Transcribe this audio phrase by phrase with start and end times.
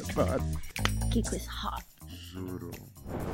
[0.16, 0.42] adoro.
[1.12, 1.84] Kiko is hot.
[2.32, 2.70] Juro.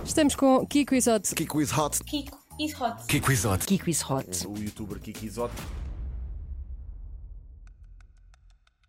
[0.04, 1.34] Estamos com Kiko Isote.
[1.34, 1.98] Kiko is hot.
[2.04, 3.06] Kiko is hot.
[3.08, 3.60] Kiko is hot.
[3.66, 4.46] Kiko is hot.
[4.46, 5.38] O youtuber Kiko is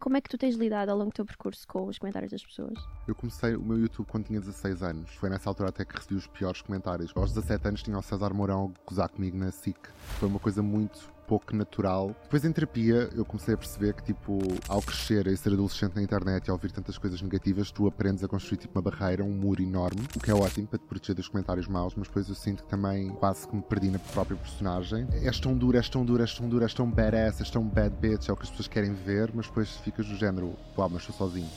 [0.03, 2.43] Como é que tu tens lidado ao longo do teu percurso com os comentários das
[2.43, 2.77] pessoas?
[3.07, 5.09] Eu comecei o meu YouTube quando tinha 16 anos.
[5.11, 7.13] Foi nessa altura até que recebi os piores comentários.
[7.15, 9.77] Aos 17 anos tinha o César Mourão gozar comigo na SIC.
[10.19, 12.15] Foi uma coisa muito pouco natural.
[12.23, 14.37] Depois em terapia eu comecei a perceber que tipo,
[14.69, 18.23] ao crescer e ser adolescente na internet e ao ouvir tantas coisas negativas, tu aprendes
[18.23, 21.15] a construir tipo uma barreira, um muro enorme, o que é ótimo para te proteger
[21.15, 24.37] dos comentários maus, mas depois eu sinto que também quase que me perdi na própria
[24.37, 25.07] personagem.
[25.11, 27.95] És tão dura, és tão dura, és tão dura, és tão badass, és tão bad
[27.99, 31.01] bitch, é o que as pessoas querem ver, mas depois ficas do género, uau, mas
[31.01, 31.49] estou sozinho.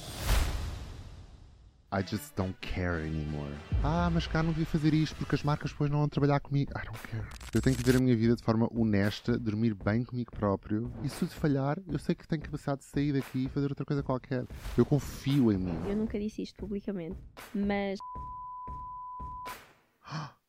[1.96, 3.54] I just don't care anymore.
[3.82, 6.70] Ah, mas cá não devia fazer isto porque as marcas depois não vão trabalhar comigo.
[6.72, 7.26] I don't care.
[7.54, 10.92] Eu tenho que viver a minha vida de forma honesta, dormir bem comigo próprio.
[11.02, 14.02] E se falhar, eu sei que tenho capacidade de sair daqui e fazer outra coisa
[14.02, 14.44] qualquer.
[14.76, 15.88] Eu confio em mim.
[15.88, 17.16] Eu nunca disse isto publicamente,
[17.54, 17.98] mas.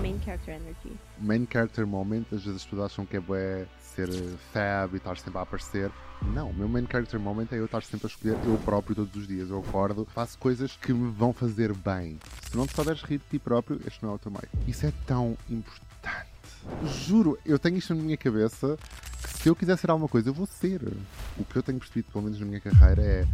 [0.00, 0.98] Main character energy.
[1.18, 4.96] Main character moment, às vezes as pessoas acham que é bué ser eh, fab e
[4.96, 5.90] estar sempre a aparecer.
[6.22, 9.14] Não, o meu main character moment é eu estar sempre a escolher eu próprio todos
[9.14, 9.50] os dias.
[9.50, 12.18] Eu acordo, faço coisas que me vão fazer bem.
[12.50, 14.48] Se não te souberes rir de ti próprio, este não é o teu meio.
[14.66, 16.34] Isso é tão importante.
[16.84, 18.78] Juro, eu tenho isto na minha cabeça
[19.22, 20.80] que se eu quiser ser alguma coisa, eu vou ser.
[21.36, 23.26] O que eu tenho percebido, pelo menos na minha carreira, é.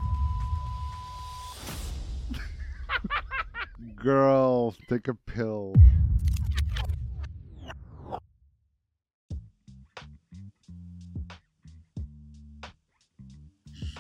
[4.03, 5.73] Girl, take a pill.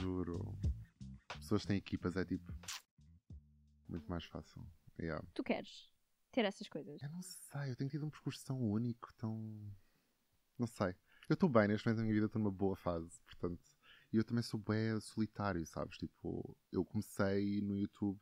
[0.00, 0.58] Juro.
[1.28, 2.50] Pessoas têm equipas é tipo.
[3.86, 4.66] Muito mais fácil.
[4.98, 5.26] Yeah.
[5.34, 5.90] Tu queres
[6.32, 7.02] ter essas coisas?
[7.02, 9.38] Eu não sei, eu tenho tido um percurso tão único, tão.
[10.58, 10.94] Não sei.
[11.28, 13.62] Eu estou bem neste momento da minha vida, estou numa boa fase, portanto.
[14.12, 15.98] E eu também sou bem solitário, sabes?
[15.98, 18.20] Tipo, eu comecei no YouTube,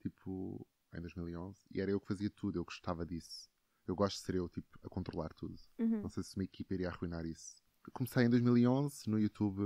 [0.00, 3.48] tipo, em 2011, e era eu que fazia tudo, eu gostava disso.
[3.86, 5.58] Eu gosto de ser eu, tipo, a controlar tudo.
[5.78, 6.02] Uhum.
[6.02, 7.62] Não sei se uma equipa iria arruinar isso.
[7.92, 9.60] Comecei em 2011, no YouTube,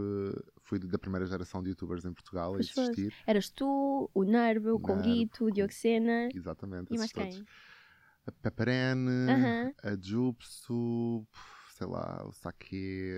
[0.63, 3.01] fui da primeira geração de youtubers em Portugal a Pois foste.
[3.01, 3.15] existir.
[3.27, 7.35] Eras tu, o Nervo, o Conguito, o Sena Exatamente, e mais todos.
[7.35, 7.47] quem?
[8.27, 9.73] A Pepperene, Aham.
[9.83, 11.27] a Jupsu,
[11.83, 13.15] sei lá, o Saque,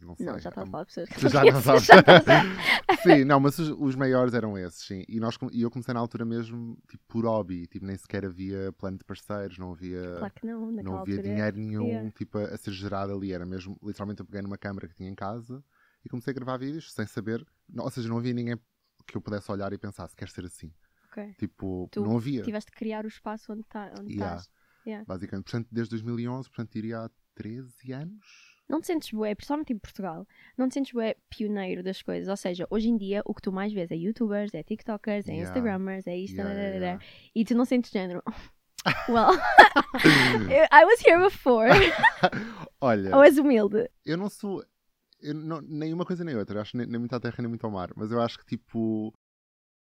[0.00, 0.26] não sei.
[0.26, 1.88] Não, já estás a há- falar de pessoas que já não sabes.
[2.88, 5.04] a- sim, não, mas os, os maiores eram esses, sim.
[5.08, 7.66] E, nós, e eu comecei na altura mesmo, tipo, por hobby.
[7.66, 11.16] Tipo, nem sequer havia plano de parceiros, não havia, Claro que não, naquela não havia
[11.16, 11.34] altura.
[11.34, 12.10] dinheiro nenhum, yeah.
[12.12, 13.32] tipo, a, a ser gerado ali.
[13.32, 15.62] Era mesmo, literalmente, eu peguei numa câmera que tinha em casa
[16.04, 17.46] e comecei a gravar vídeos sem saber.
[17.68, 18.56] não- ou seja, não havia ninguém
[19.06, 20.72] que eu pudesse olhar e pensar se quer ser assim.
[21.10, 21.34] Ok.
[21.38, 22.42] Tipo, Tu não havia.
[22.42, 24.36] Tiveste de criar o espaço onde, tá, onde Yeah.
[24.36, 24.50] estás.
[24.86, 25.04] Yeah.
[25.06, 28.56] Basicamente, portanto, desde 2011, portanto, iria há 13 anos.
[28.68, 30.26] Não te sentes bué, principalmente em Portugal,
[30.58, 32.28] não te sentes bué pioneiro das coisas.
[32.28, 35.32] Ou seja, hoje em dia o que tu mais vês é youtubers, é tiktokers, é
[35.32, 35.48] Yeah.
[35.48, 37.04] instagrammers, é isto, Yeah, da, yeah.
[37.32, 38.22] e tu não sentes género.
[39.08, 39.32] Well,
[40.72, 41.68] I was here before.
[42.80, 43.88] Olha, Ou és humilde.
[44.04, 44.64] eu não sou.
[45.20, 46.56] Eu não, nem uma coisa nem outra.
[46.58, 47.90] Eu acho nem, nem muito à terra nem muito ao mar.
[47.96, 49.12] Mas eu acho que, tipo.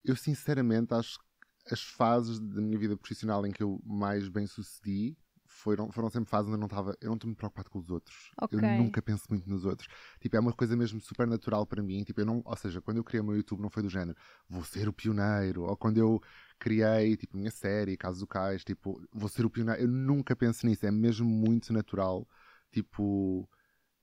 [0.03, 4.47] Eu sinceramente acho que as fases da minha vida profissional em que eu mais bem
[4.47, 5.15] sucedi
[5.59, 6.97] foram, foram sempre fases onde eu não estava.
[7.01, 8.31] Eu não estou muito preocupado com os outros.
[8.41, 8.59] Ok.
[8.59, 9.89] Eu nunca penso muito nos outros.
[10.21, 12.03] Tipo, é uma coisa mesmo super natural para mim.
[12.05, 14.17] Tipo, eu não, ou seja, quando eu criei o meu YouTube não foi do género
[14.49, 15.63] vou ser o pioneiro.
[15.63, 16.23] Ou quando eu
[16.59, 19.83] criei, tipo, a minha série, Casos do Cais, tipo, vou ser o pioneiro.
[19.83, 20.87] Eu nunca penso nisso.
[20.87, 22.27] É mesmo muito natural.
[22.71, 23.49] Tipo,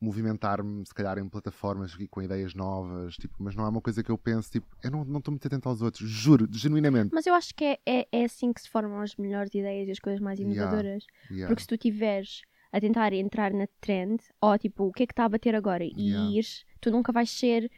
[0.05, 3.15] movimentar-me, se calhar, em plataformas e com ideias novas.
[3.15, 5.45] Tipo, mas não é uma coisa que eu penso, tipo, eu não não estou muito
[5.47, 6.07] atento aos outros.
[6.09, 7.09] Juro, genuinamente.
[7.13, 9.91] Mas eu acho que é, é, é assim que se formam as melhores ideias e
[9.91, 10.55] as coisas mais Yeah.
[10.61, 11.05] inovadoras.
[11.29, 11.47] Yeah.
[11.47, 15.13] Porque se tu tiveres a tentar entrar na trend, ou tipo, o que é que
[15.13, 16.31] está a bater agora, e Yeah.
[16.31, 17.71] ires, tu nunca vais ser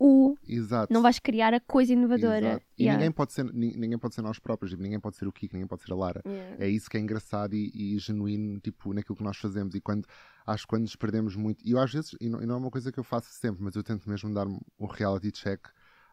[0.00, 0.34] o.
[0.48, 0.92] Exato.
[0.92, 2.48] Não vais criar a coisa inovadora.
[2.52, 2.64] Exato.
[2.78, 2.98] E Yeah.
[2.98, 5.54] ninguém pode ser ni- ninguém pode ser nós próprios, tipo, ninguém pode ser o Kiko,
[5.54, 6.22] ninguém pode ser a Lara.
[6.26, 6.64] Yeah.
[6.64, 9.74] É isso que é engraçado e, e genuíno, tipo, naquilo que nós fazemos.
[9.74, 10.06] E quando
[10.46, 12.58] acho que quando nos perdemos muito, e eu às vezes, e não, e não é
[12.58, 15.66] uma coisa que eu faço sempre, mas eu tento mesmo dar um reality check.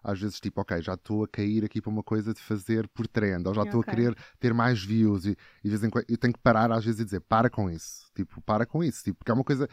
[0.04, 3.08] Às vezes, tipo, ok, já estou a cair aqui para uma coisa de fazer por
[3.08, 3.92] trend, ou já estou Ok.
[3.92, 6.72] a querer ter mais views, e, e de vez em quando eu tenho que parar
[6.72, 9.44] às vezes e dizer, para com isso, tipo, para com isso, tipo, porque é uma
[9.44, 9.68] coisa,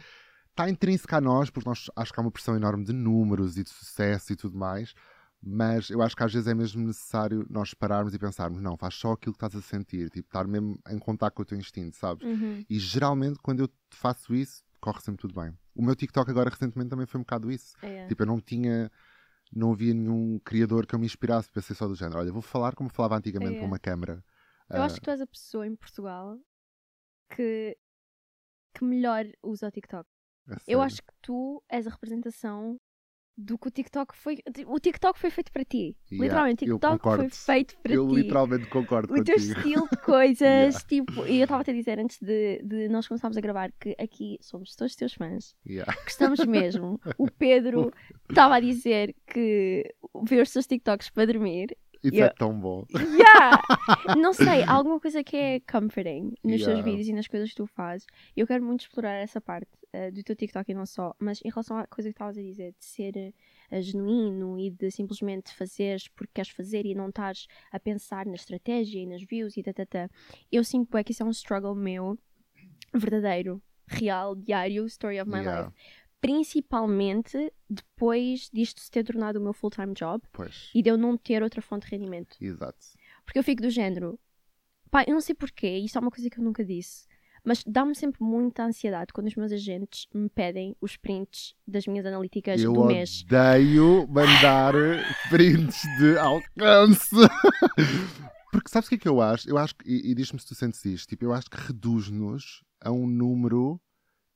[0.55, 3.63] está intrínseca a nós, porque nós acho que há uma pressão enorme de números e
[3.63, 4.93] de sucesso e tudo mais,
[5.43, 8.95] mas eu acho que às vezes é mesmo necessário nós pararmos e pensarmos, não, faz
[8.95, 11.95] só aquilo que estás a sentir, tipo, estar mesmo em contato com o teu instinto,
[11.97, 12.25] sabes?
[12.25, 12.65] Uhum.
[12.69, 15.53] E geralmente quando eu faço isso, corre sempre tudo bem.
[15.75, 17.75] O meu TikTok agora recentemente também foi um bocado isso.
[17.83, 18.07] Yeah.
[18.07, 18.89] Tipo, eu não tinha,
[19.53, 22.73] não havia nenhum criador que eu me inspirasse, pensei só do género, olha, vou falar
[22.75, 23.57] como falava antigamente É.
[23.59, 24.23] para uma câmara.
[24.69, 26.39] Eu Ah, acho que tu és a pessoa em Portugal
[27.35, 27.77] que
[28.73, 30.09] que melhor usa o TikTok.
[30.67, 32.77] Eu acho que tu és a representação
[33.37, 34.37] do que o TikTok foi.
[34.65, 35.93] O TikTok foi feito para ti.
[36.09, 38.15] Yeah, literalmente, o eu TikTok foi feito para Eu ti.
[38.15, 39.57] literalmente concordo o teu contigo.
[39.59, 40.39] estilo de coisas,
[40.73, 40.79] Yeah.
[40.87, 43.93] tipo, e eu estava a te dizer antes de, de nós começarmos a gravar que
[43.99, 45.93] aqui somos todos teus fãs, Yeah.
[46.03, 46.97] gostamos mesmo.
[47.17, 47.91] O Pedro
[48.29, 49.83] estava a dizer que
[50.23, 51.75] vê os seus TikToks para dormir.
[52.07, 52.33] Isso Yeah.
[52.33, 52.85] é tão bom.
[52.93, 53.61] Yeah!
[54.21, 56.83] Não sei, há alguma coisa que é comforting nos teus Yeah.
[56.83, 58.05] vídeos e nas coisas que tu fazes.
[58.35, 61.49] Eu quero muito explorar essa parte eh, do teu TikTok e não só, mas em
[61.49, 63.15] relação à coisa que estavas a dizer, de ser
[63.71, 68.35] eh, genuíno e de simplesmente fazeres porque queres fazer e não estares a pensar na
[68.35, 70.09] estratégia e nas views e tatatá,
[70.51, 72.17] eu sinto é que isso é um struggle meu
[72.93, 75.61] verdadeiro, real, diário, story of my Yeah.
[75.67, 75.75] life.
[76.25, 80.69] Principalmente depois disto se ter tornado o meu full-time job Pois.
[80.73, 82.35] e de eu não ter outra fonte de rendimento.
[82.41, 82.77] Exato.
[83.23, 84.19] Porque eu fico do género,
[84.89, 87.07] pá, eu não sei porquê, isto é uma coisa que eu nunca disse,
[87.43, 92.05] mas dá-me sempre muita ansiedade quando os meus agentes me pedem os prints das minhas
[92.05, 93.23] analíticas Eu do mês.
[93.23, 94.73] odeio mandar
[95.29, 97.15] prints de alcance.
[98.51, 99.49] Porque sabes o que é que eu acho?
[99.49, 102.63] Eu acho que, e, e diz-me se tu sentes isto, tipo, eu acho que reduz-nos
[102.81, 103.79] a um número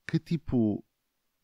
[0.07, 0.83] que, tipo,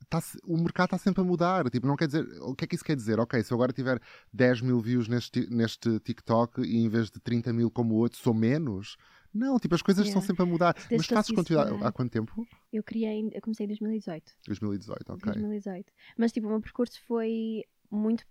[0.10, 1.69] tá o mercado está sempre a mudar.
[1.69, 2.25] Tipo, não quer dizer.
[2.42, 3.19] O que é que isso quer dizer?
[3.19, 4.00] Ok, se eu agora tiver
[4.34, 8.18] 10 mil views neste, neste TikTok e em vez de 30 mil como o outro,
[8.19, 8.98] sou menos.
[9.34, 10.28] Não, tipo, as coisas estão Yeah.
[10.28, 10.74] sempre a mudar.
[10.74, 12.48] Desde Mas fazes conteúdo há, uma- há quanto tempo?
[12.72, 14.31] Eu criei, eu comecei em 2018.
[14.48, 15.25] 2018, ok.
[15.34, 15.92] 2018.
[16.18, 18.24] Mas tipo, o meu percurso foi muito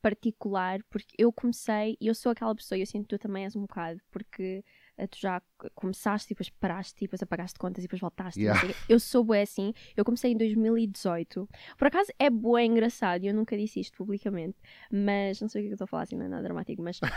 [0.00, 3.44] particular porque eu comecei, e eu sou aquela pessoa, e eu sinto que tu também
[3.44, 4.64] és um bocado, porque
[5.10, 5.42] tu já
[5.74, 8.40] começaste e depois paraste e depois apagaste contas e depois voltaste.
[8.40, 8.60] Yeah.
[8.88, 11.48] Eu sou bué assim, eu comecei em 2018.
[11.76, 14.58] Por acaso é bué engraçado, e eu nunca disse isto publicamente,
[14.90, 16.42] mas não sei o que é que eu estou a falar assim, não é nada
[16.42, 17.00] dramático, mas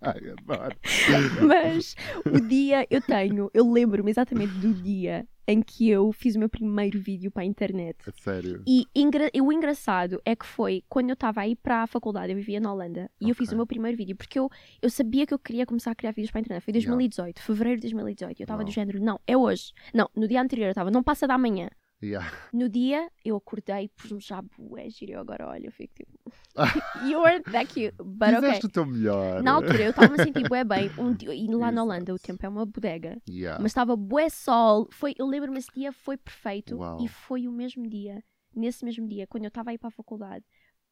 [0.00, 0.76] adoro.
[1.46, 1.94] Mas
[2.24, 6.48] o dia eu tenho, eu lembro-me exatamente do dia em que eu fiz o meu
[6.48, 7.96] primeiro vídeo para a internet.
[8.06, 8.62] A sério.
[8.66, 11.86] E, engra- e o engraçado é que foi quando eu estava a ir para a
[11.86, 14.48] faculdade, eu vivia na Holanda, e eu fiz o meu primeiro vídeo, porque eu,
[14.80, 16.62] eu sabia que eu queria começar a criar vídeos para a internet.
[16.64, 16.90] Foi em Yeah.
[16.90, 18.40] 2018, fevereiro de 2018.
[18.40, 19.72] Eu estava do género, não, é hoje.
[19.94, 21.68] Não, no dia anterior eu estava, não passa da manhã.
[22.02, 22.30] Yeah.
[22.52, 26.10] No dia eu acordei, pus-me já bué, giro, eu agora olho, eu fico tipo,
[27.08, 28.40] you weren't that cute, but okay.
[28.40, 29.42] Fizeste o teu melhor.
[29.42, 31.82] Na altura eu estava-me a sentir bué bem, um dia- e lá na.
[31.84, 33.16] Holanda o tempo é uma bodega.
[33.28, 33.62] Yeah.
[33.62, 34.88] Mas estava bué sol.
[34.90, 36.76] Foi, eu lembro-me esse dia foi perfeito.
[36.76, 36.98] Uau.
[37.00, 38.22] E foi o mesmo dia,
[38.54, 40.44] nesse mesmo dia, quando eu estava a ir para a faculdade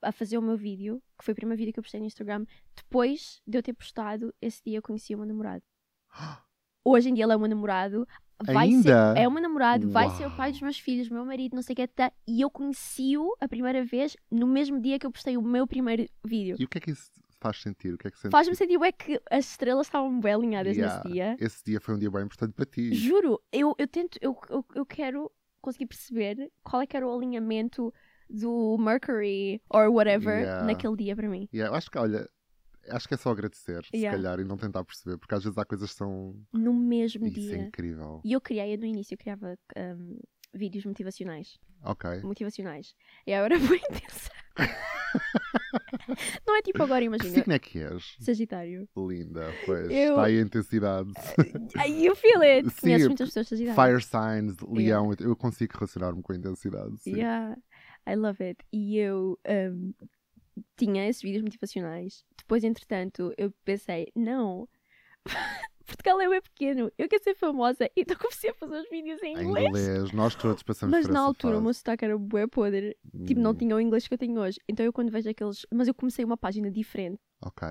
[0.03, 2.47] a fazer o meu vídeo, que foi o primeiro vídeo que eu postei no Instagram,
[2.75, 5.63] depois de eu ter postado, esse dia eu conheci o meu namorado.
[6.85, 8.07] Hoje em dia ele é o meu namorado.
[8.45, 9.15] Vai Ainda?
[9.15, 10.37] ser, é o meu namorado, vai ser o Uau.
[10.37, 13.47] pai dos meus filhos, meu marido, não sei o que tá, E eu conheci-o a
[13.49, 16.57] primeira vez no mesmo dia que eu postei o meu primeiro vídeo.
[16.59, 17.11] E o que é que isso
[17.41, 17.93] faz sentir?
[17.95, 18.31] O que é que sentes?
[18.31, 20.97] Faz-me sentir é que as estrelas estavam bem alinhadas Yeah.
[21.03, 21.37] nesse dia.
[21.39, 22.95] Esse dia foi um dia bem importante para ti.
[22.95, 27.15] Juro, eu, eu tento, eu, eu, eu quero conseguir perceber qual é que era o
[27.15, 27.93] alinhamento
[28.29, 30.65] do Mercury or whatever Yeah.
[30.67, 31.49] naquele dia para mim.
[31.53, 32.29] Yeah, eu acho que, olha,
[32.89, 34.17] acho que é só agradecer, Yeah.
[34.17, 36.35] se calhar, e não tentar perceber, porque às vezes há coisas que são.
[36.53, 37.59] No mesmo Isso é dia.
[37.67, 38.21] incrível.
[38.25, 40.19] E eu criei, no início, eu criava um,
[40.55, 41.59] vídeos motivacionais.
[41.83, 42.21] Ok.
[42.23, 42.95] Motivacionais.
[43.27, 44.31] E agora foi intensa.
[46.47, 47.35] não é tipo agora, Que imagina.
[47.35, 48.17] signo é que és?
[48.21, 48.89] Sagitário.
[48.97, 49.91] Linda, pois.
[49.91, 51.11] Eu- Está aí a intensidade.
[51.89, 52.71] You feel it.
[52.71, 53.75] Sim, Conheces muitas pessoas Sagitário.
[54.01, 56.97] Fire signs, leão, eu consigo relacionar-me com a intensidade.
[57.01, 57.17] Sim.
[57.17, 57.57] Yeah,
[58.09, 58.65] I love it.
[58.73, 59.93] E eu um,
[60.77, 62.25] tinha esses vídeos motivacionais.
[62.39, 64.69] Depois, entretanto, eu pensei, não,
[65.87, 67.91] Portugal é bem pequeno, eu quero ser famosa.
[67.97, 69.67] Então comecei a fazer os vídeos em Em inglês.
[69.69, 71.65] inglês, nós todos passamos Mas por na altura o fase.
[71.65, 72.97] meu sotaque era bué podre.
[73.27, 74.59] Tipo, não Hum, tinha o inglês que eu tenho hoje.
[74.69, 75.67] Então eu quando vejo aqueles...
[75.73, 77.19] Mas eu comecei uma página diferente.
[77.45, 77.67] Ok.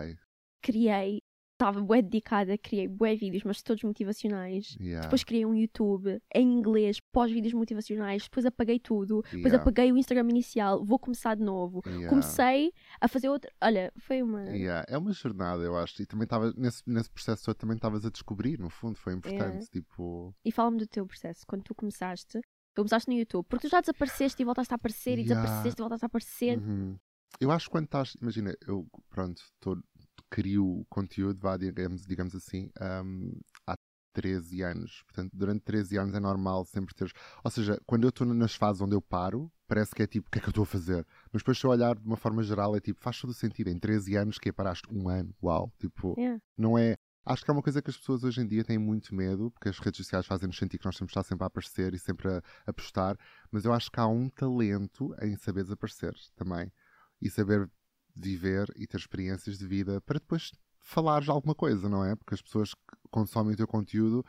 [0.62, 1.22] Criei,
[1.60, 4.78] estava bué dedicada, criei bué vídeos, mas todos motivacionais.
[4.80, 5.02] Yeah.
[5.02, 8.24] Depois criei um YouTube em inglês, pós-vídeos motivacionais.
[8.24, 9.22] Depois apaguei tudo.
[9.24, 9.62] Depois Yeah.
[9.62, 10.84] apaguei o Instagram inicial.
[10.86, 11.82] Vou começar de novo.
[11.86, 12.08] Yeah.
[12.08, 13.52] Comecei a fazer outra.
[13.62, 14.42] Olha, foi uma.
[14.88, 16.02] É uma jornada, eu acho.
[16.02, 19.70] E também estava, nesse, nesse processo todo, também estavas a descobrir, no fundo, foi importante.
[19.70, 21.46] Tipo, E fala-me do teu processo.
[21.46, 22.40] Quando tu começaste,
[22.74, 23.46] tu começaste no YouTube.
[23.50, 26.58] Porque tu já desapareceste e voltaste a aparecer, e desapareceste e voltaste a aparecer.
[26.58, 26.98] uhum.
[27.40, 29.78] eu acho que quando estás, imagina, eu, pronto, tô,
[30.30, 32.70] crio conteúdo, vá, digamos, digamos assim,
[33.04, 33.76] hum, há
[34.14, 35.04] 13 anos.
[35.04, 37.14] Portanto, durante 13 anos é normal sempre teres.
[37.44, 40.32] Ou seja, quando eu estou nas fases onde eu paro, parece que é tipo, o
[40.32, 41.06] que é que eu estou a fazer?
[41.32, 43.70] Mas depois, se eu olhar de uma forma geral, é tipo, faz todo o sentido.
[43.70, 46.16] Em 13 anos, que é paraste um ano, uau, tipo.
[46.18, 46.42] Yeah.
[46.58, 46.96] não é.
[47.26, 49.70] Acho que é uma coisa que as pessoas hoje em dia têm muito medo, porque
[49.70, 52.28] as redes sociais fazem-nos sentir que nós temos de estar sempre a aparecer e sempre
[52.28, 53.18] a, a postar,
[53.52, 56.72] mas eu acho que há um talento em saber desaparecer também
[57.22, 57.70] e saber
[58.16, 60.52] viver e ter experiências de vida para depois
[60.82, 62.16] falares alguma coisa, não é?
[62.16, 64.26] Porque as pessoas que consomem o teu conteúdo,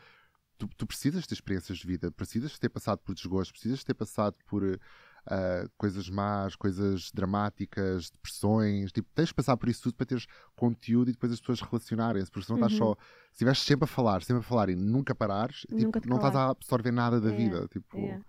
[0.58, 4.36] tu, tu precisas ter experiências de vida, precisas ter passado por desgostos, precisas ter passado
[4.46, 10.06] por uh, coisas más, coisas dramáticas, depressões, tipo, tens de passar por isso tudo para
[10.06, 12.78] teres conteúdo e depois as pessoas relacionarem-se, porque se não estás Uhum.
[12.78, 16.08] só, se estiveres sempre a falar, sempre a falar e nunca parares, tipo, Nunca te
[16.08, 18.20] não estás a absorver nada da É, vida, tipo, é,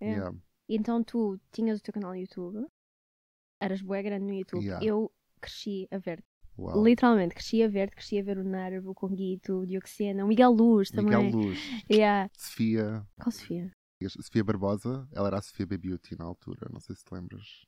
[0.00, 0.04] é.
[0.10, 0.36] yeah.
[0.68, 2.66] Então tu tinhas o teu canal no YouTube,
[3.64, 4.64] eras bué grande no YouTube.
[4.64, 4.84] Yeah.
[4.84, 6.22] Eu cresci a ver
[6.58, 6.84] Uau.
[6.84, 10.52] Literalmente, cresci a ver cresci a ver o Nervo, o Conguito, o Dioxena, o Miguel
[10.52, 11.24] Luz também.
[11.26, 12.28] Miguel Luz, Yeah.
[12.36, 13.72] Sofia, Qual Sofia?
[14.08, 17.64] Sofia Barbosa, ela era a Sofia Baby Beauty na altura, não sei se te lembras.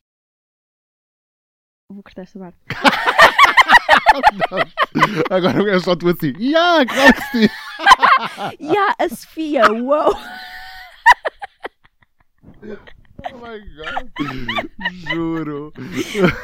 [1.90, 2.58] Vou cortar esta parte.
[5.30, 7.48] Agora é só tu assim, yeah, claro que sim.
[8.60, 10.12] yeah, a Sofia, uou!
[13.32, 14.10] Oh my god,
[15.12, 15.72] juro.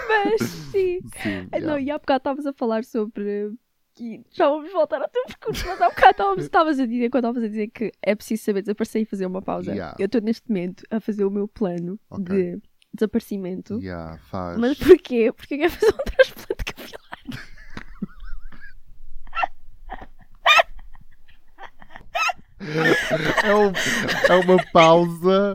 [0.09, 1.01] Mas sim.
[1.23, 1.81] Sim, Ah, Não, yeah.
[1.83, 3.53] e há bocado estavas a falar sobre.
[3.99, 7.25] E já vamos voltar ao teu percurso, mas há bocado estávamos- estavas a dizer, quando
[7.25, 9.73] estavas a dizer que é preciso saber desaparecer e fazer uma pausa.
[9.73, 9.97] Yeah.
[9.99, 12.25] Eu estou neste momento a fazer o meu plano Ok.
[12.25, 12.63] de
[12.95, 13.79] desaparecimento.
[13.83, 14.59] Yeah, faz.
[14.59, 15.33] Mas porquê?
[15.33, 17.50] Porque eu quero fazer um transplante capilar.
[23.45, 23.73] É, um-
[24.29, 25.55] é uma pausa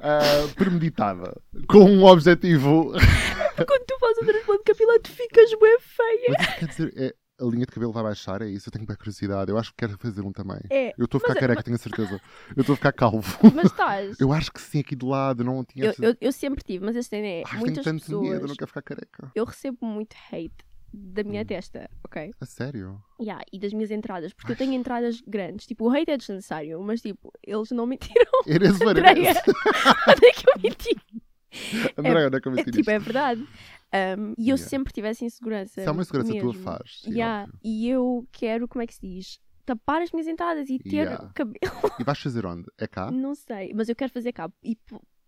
[0.00, 0.20] ah,
[0.54, 1.34] premeditada,
[1.68, 2.92] com um objetivo.
[3.56, 6.36] Quando tu fazes um transplante capilar, tu ficas bem feia.
[6.38, 8.42] Mas quer dizer, é, a linha de cabelo vai baixar?
[8.42, 8.68] É isso?
[8.68, 9.50] Eu tenho bem curiosidade.
[9.50, 10.60] Eu acho que quero fazer um também.
[10.70, 12.20] É, Eu estou a ficar mas- careca, tenho a certeza.
[12.56, 13.38] Eu estou a ficar calvo.
[13.54, 14.20] mas estás.
[14.20, 15.42] Eu acho que sim, aqui de lado.
[15.44, 15.86] Não tinha.
[15.86, 18.28] Eu, eu, eu sempre tive, mas este é Ai, tenho muitas tanto pessoas.
[18.28, 19.30] medo, eu não quero ficar careca.
[19.34, 21.46] Eu recebo muito hate da minha Hum.
[21.46, 22.32] testa, ok?
[22.40, 23.02] A sério?
[23.20, 24.58] Yeah, e das minhas entradas, porque eu Ai.
[24.58, 25.66] tenho entradas grandes.
[25.66, 28.30] Tipo, o hate é desnecessário, mas tipo, eles não mentiram.
[28.46, 29.36] It Andreia, is.
[30.08, 31.22] onde é que eu menti?
[31.98, 33.42] André, onde é que eu É, meti tipo, é verdade.
[33.42, 34.68] Um, e eu Yeah.
[34.68, 35.82] sempre tive essa insegurança.
[35.82, 36.62] Se é uma segurança tua, mesmo.
[36.62, 37.00] faz.
[37.02, 37.58] sim, Yeah, óbvio.
[37.62, 39.38] E eu quero, como é que se diz?
[39.66, 41.30] Tapar as minhas entradas e ter Yeah.
[41.34, 41.58] cabelo.
[41.98, 42.64] E vais fazer onde?
[42.78, 43.10] É cá?
[43.10, 44.50] Não sei, mas eu quero fazer cá.
[44.64, 44.76] E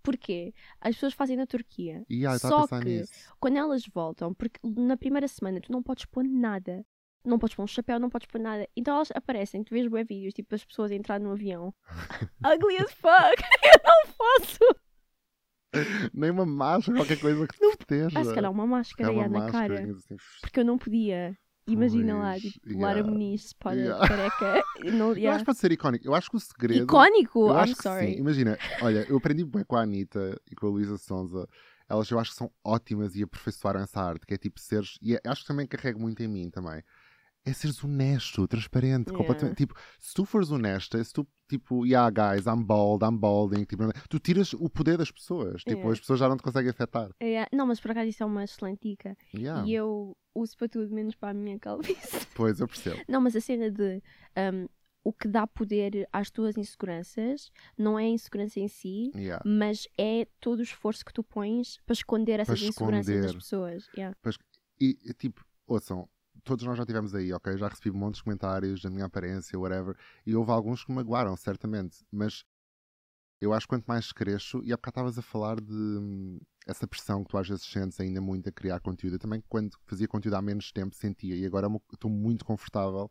[0.04, 0.54] porquê?
[0.80, 2.04] As pessoas fazem na Turquia.
[2.08, 3.12] E ah, a Só que nisso.
[3.40, 6.84] quando elas voltam, porque na primeira semana tu não podes pôr nada.
[7.24, 8.68] Não podes pôr um chapéu, não podes pôr nada.
[8.76, 11.74] Então elas aparecem, tu vês bué vídeos, tipo as pessoas a entrar no avião.
[12.44, 13.42] Ugly as fuck!
[13.64, 14.84] Eu não posso!
[16.12, 18.20] Nem uma máscara, qualquer coisa que te proteja.
[18.20, 19.90] Ah, se calhar uma máscara É uma yeah, na máscara, cara.
[19.90, 21.36] assim, Porque eu não podia.
[21.66, 24.06] Imagina lá, tipo, Lara yeah, Muniz, para yeah.
[24.08, 24.62] careca.
[24.84, 25.38] Não, Eu acho yeah.
[25.38, 26.06] que pode ser icónico.
[26.06, 26.84] Eu acho que o segredo.
[26.84, 27.40] Icónico!
[27.48, 28.06] Eu I'm acho que sorry.
[28.06, 28.18] sim.
[28.20, 31.48] Imagina, olha, eu aprendi bem com a Anitta e com a Luísa Sonza.
[31.88, 34.98] Elas eu acho que são ótimas e aperfeiçoaram essa arte, que é tipo seres.
[35.02, 36.82] E é- acho que também carrego muito em mim também.
[37.46, 39.18] É seres honesto, transparente, Yeah.
[39.18, 39.56] completamente.
[39.58, 43.84] Tipo, se tu fores honesta, se tu, tipo, yeah, guys, I'm bald, I'm balding, tipo,
[44.08, 45.60] tu tiras o poder das pessoas.
[45.62, 45.92] Tipo, Yeah.
[45.92, 47.10] as pessoas já não te conseguem afetar.
[47.22, 47.46] Yeah.
[47.52, 49.14] Não, mas por acaso isso é uma excelente dica.
[49.34, 49.66] Yeah.
[49.68, 51.94] E eu uso para tudo, menos para a minha calvície.
[52.34, 53.00] Pois, eu percebo.
[53.06, 54.02] Não, mas a cena de
[54.36, 54.66] um,
[55.04, 59.42] o que dá poder às tuas inseguranças não é a insegurança em si, Yeah.
[59.46, 63.86] mas é todo o esforço que tu pões para esconder essas inseguranças das pessoas.
[63.94, 64.16] Yeah.
[64.80, 66.08] E, e, tipo, ouçam,
[66.44, 67.56] todos nós já estivemos aí, ok?
[67.56, 69.96] Já recebi montes de comentários da minha aparência, whatever,
[70.26, 72.44] e houve alguns que me magoaram, certamente, mas
[73.40, 76.86] eu acho que quanto mais cresço, e há bocado estavas a falar de hum, essa
[76.86, 79.16] pressão que tu às vezes sentes ainda muito a criar conteúdo.
[79.16, 83.10] Eu também, quando fazia conteúdo há menos tempo, sentia, e agora estou muito confortável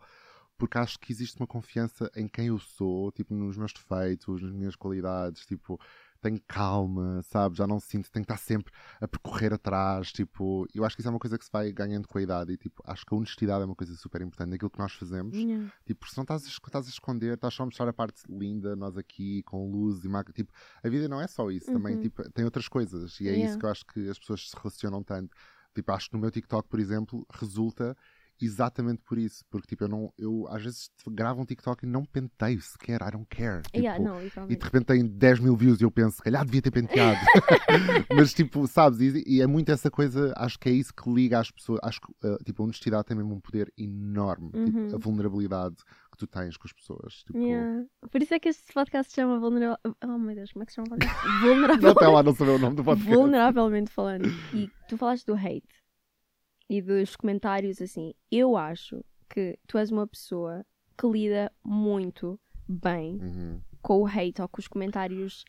[0.57, 4.53] porque acho que existe uma confiança em quem eu sou, tipo, nos meus defeitos, nas
[4.53, 5.79] minhas qualidades, tipo,
[6.23, 7.55] tenho calma, sabe?
[7.57, 11.07] Já não sinto, tenho que estar sempre a percorrer atrás, tipo, eu acho que isso
[11.09, 13.17] é uma coisa que se vai ganhando com a idade e, tipo, acho que a
[13.17, 15.71] honestidade é uma coisa super importante naquilo que nós fazemos, Yeah.
[15.85, 18.21] tipo, se não estás a, es- estás a esconder, estás só a mostrar a parte
[18.29, 20.51] linda, nós aqui, com luz e maca, tipo,
[20.83, 22.01] a vida não é só isso, também, Uhum.
[22.01, 23.45] tipo, tem outras coisas, e é Yeah.
[23.49, 25.35] isso que eu acho que as pessoas se relacionam tanto,
[25.75, 27.97] tipo, acho que no meu TikTok, por exemplo, resulta
[28.43, 32.03] exatamente por isso, porque, tipo, eu não, eu às vezes gravo um TikTok e não
[32.05, 35.79] penteio sequer, I don't care, tipo, Yeah, não, e de repente tem 10 mil views
[35.81, 37.19] e eu penso, se calhar devia ter penteado.
[38.15, 41.39] Mas tipo, sabes, e, e é muito essa coisa, acho que é isso que liga
[41.39, 41.79] às pessoas.
[41.83, 44.51] Acho que uh, tipo, a honestidade tem mesmo um poder enorme.
[44.51, 44.95] Tipo, Uhum.
[44.95, 45.75] a vulnerabilidade
[46.11, 47.13] que tu tens com as pessoas.
[47.25, 47.85] Tipo, Yeah.
[48.11, 49.77] Por isso é que este podcast se chama Vulnerável.
[50.03, 51.25] Oh meu Deus, como é que se chama o podcast?
[51.27, 51.89] Não Vulnerável.
[51.91, 53.11] até lá não saber o nome do podcast.
[53.13, 54.27] vulneravelmente falando.
[54.53, 55.63] E tu falaste do hate
[56.69, 58.13] e dos comentários assim.
[58.31, 60.65] Eu acho que tu és uma pessoa
[60.97, 63.61] que lida muito bem Uhum.
[63.81, 65.43] com o hate ou com os comentários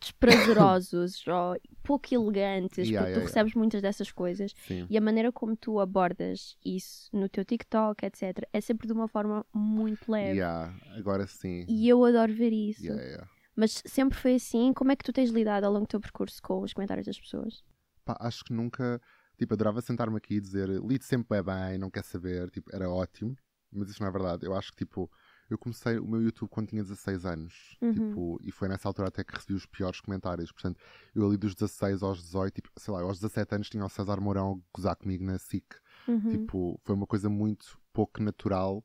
[0.00, 4.86] desprazerosos ou pouco elegantes, Yeah, porque tu yeah, recebes muitas dessas coisas Sim.
[4.88, 9.08] e a maneira como tu abordas isso no teu TikTok, etc., é sempre de uma
[9.08, 10.38] forma muito leve.
[10.38, 11.64] Yeah, agora sim.
[11.68, 12.84] E eu adoro ver isso.
[12.84, 13.28] Yeah, yeah.
[13.56, 14.72] Mas sempre foi assim.
[14.72, 17.18] Como é que tu tens lidado ao longo do teu percurso com os comentários das
[17.18, 17.64] pessoas?
[18.04, 19.00] Pá, acho que nunca.
[19.38, 22.50] Tipo, adorava sentar-me aqui e dizer lido sempre bem, bem, não quer saber.
[22.50, 23.36] Tipo, era ótimo.
[23.70, 24.44] Mas isso não é verdade.
[24.44, 25.10] Eu acho que, tipo,
[25.50, 27.76] Eu comecei o meu YouTube quando tinha 16 anos.
[27.80, 27.92] Uhum.
[27.92, 30.52] Tipo, e foi nessa altura até que recebi os piores comentários.
[30.52, 30.78] Portanto,
[31.14, 34.20] eu ali dos 16 aos 18, tipo, sei lá, aos 17 anos tinha o César
[34.20, 35.64] Mourão a gozar comigo na SIC.
[36.06, 36.30] Uhum.
[36.30, 38.84] Tipo, foi uma coisa muito pouco natural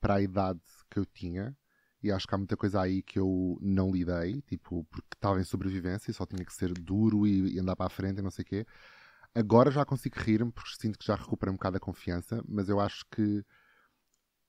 [0.00, 1.56] para a idade que eu tinha.
[2.00, 5.44] E acho que há muita coisa aí que eu não lidei, tipo, porque estava em
[5.44, 8.30] sobrevivência e só tinha que ser duro e, e andar para a frente e não
[8.30, 8.66] sei o quê.
[9.34, 12.78] Agora já consigo rir-me porque sinto que já recupero um bocado a confiança, mas eu
[12.78, 13.44] acho que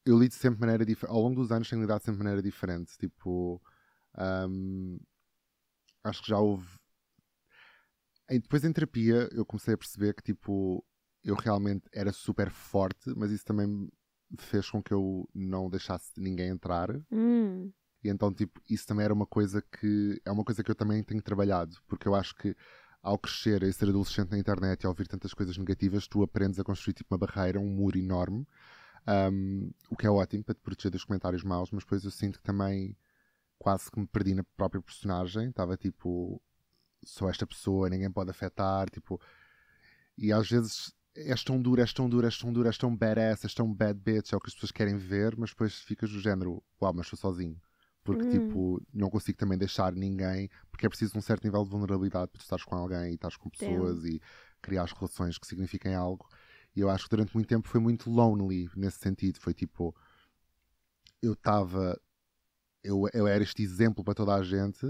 [0.06, 1.12] eu lido sempre de maneira diferente.
[1.16, 2.96] Ao longo dos anos tenho lidado sempre de maneira diferente.
[2.98, 3.60] Tipo,
[4.48, 5.00] hum,
[6.04, 6.68] acho que já houve.
[8.30, 10.86] E depois em terapia eu comecei a perceber que tipo
[11.24, 13.90] eu realmente era super forte, mas isso também
[14.38, 16.90] fez com que eu não deixasse ninguém entrar.
[17.12, 17.72] Hum.
[18.04, 21.04] E então, tipo, isso também era uma coisa que é uma coisa que eu também
[21.04, 22.56] tenho trabalhado, porque eu acho que
[23.06, 26.60] ao crescer e ser adolescente na internet e ao ouvir tantas coisas negativas, tu aprendes
[26.60, 28.48] a construir tipo uma barreira, um muro enorme,
[29.32, 32.40] um, o que é ótimo para te proteger dos comentários maus, mas depois eu sinto
[32.40, 32.98] que também
[33.60, 36.42] quase que me perdi na própria personagem, estava tipo,
[37.04, 39.22] sou esta pessoa, ninguém pode afetar, tipo,
[40.18, 43.44] e às vezes és tão duro, és tão duro, és tão duro, és tão badass,
[43.44, 46.20] és tão bad bitch, é o que as pessoas querem ver, mas depois ficas do
[46.20, 47.62] género, uau, mas sou sozinho.
[48.06, 48.30] Porque, Hum.
[48.30, 52.40] tipo, não consigo também deixar ninguém, porque é preciso um certo nível de vulnerabilidade para
[52.40, 54.22] tu estares com alguém e estares com pessoas e
[54.62, 56.30] criar as relações que signifiquem algo.
[56.76, 59.40] E eu acho que durante muito tempo foi muito lonely nesse sentido.
[59.40, 59.96] Foi tipo,
[61.22, 62.00] eu estava,
[62.84, 64.86] eu, eu era este exemplo para toda a gente,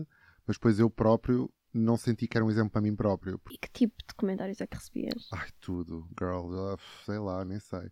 [0.45, 3.39] mas depois eu próprio não senti que era um exemplo para mim próprio.
[3.49, 5.29] E que tipo de comentários é que recebias?
[5.31, 7.89] Ai, tudo, girl, ah, sei lá, nem sei.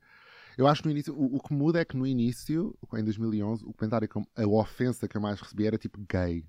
[0.57, 3.63] Eu acho que no início, o, o que muda é que no início, em 2011,
[3.65, 6.45] o comentário, que a ofensa que eu mais recebi era tipo gay.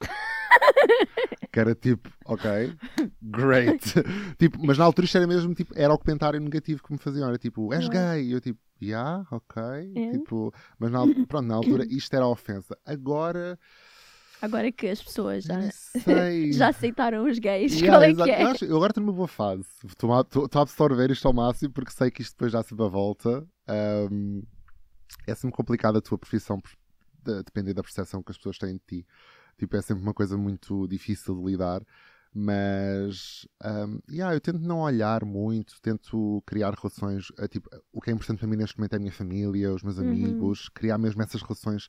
[1.52, 2.76] que era tipo, ok,
[3.20, 3.94] great.
[4.38, 7.28] tipo, mas na altura isto era mesmo, tipo, era o comentário negativo que me faziam,
[7.28, 7.90] era tipo, és Não.
[7.90, 8.24] gay.
[8.24, 9.62] E eu tipo, yeah, ok.
[9.96, 10.10] É.
[10.12, 12.76] Tipo, mas na, pronto, na altura isto era a ofensa.
[12.84, 13.58] Agora,
[14.40, 15.58] Agora que as pessoas já,
[16.52, 18.24] já aceitaram os gays, Yeah, qual é exato.
[18.24, 18.42] que é?
[18.44, 19.64] Eu, acho- eu agora estou numa boa fase.
[19.84, 22.62] Estou a, estou- estou a absorver isto ao máximo porque sei que isto depois dá
[22.62, 23.46] sempre a volta.
[23.66, 24.42] Ahm,
[25.26, 26.70] é sempre complicado a tua profissão por-
[27.24, 29.06] de- depender da percepção que as pessoas têm de ti.
[29.58, 31.82] Tipo, é sempre uma coisa muito difícil de lidar.
[32.32, 37.32] Mas ahm, yeah, eu tento não olhar muito, tento criar relações.
[37.38, 39.82] eh, tipo, o que é importante para mim neste momento é a minha família, os
[39.82, 40.08] meus Uhum.
[40.10, 41.88] amigos, criar mesmo essas relações.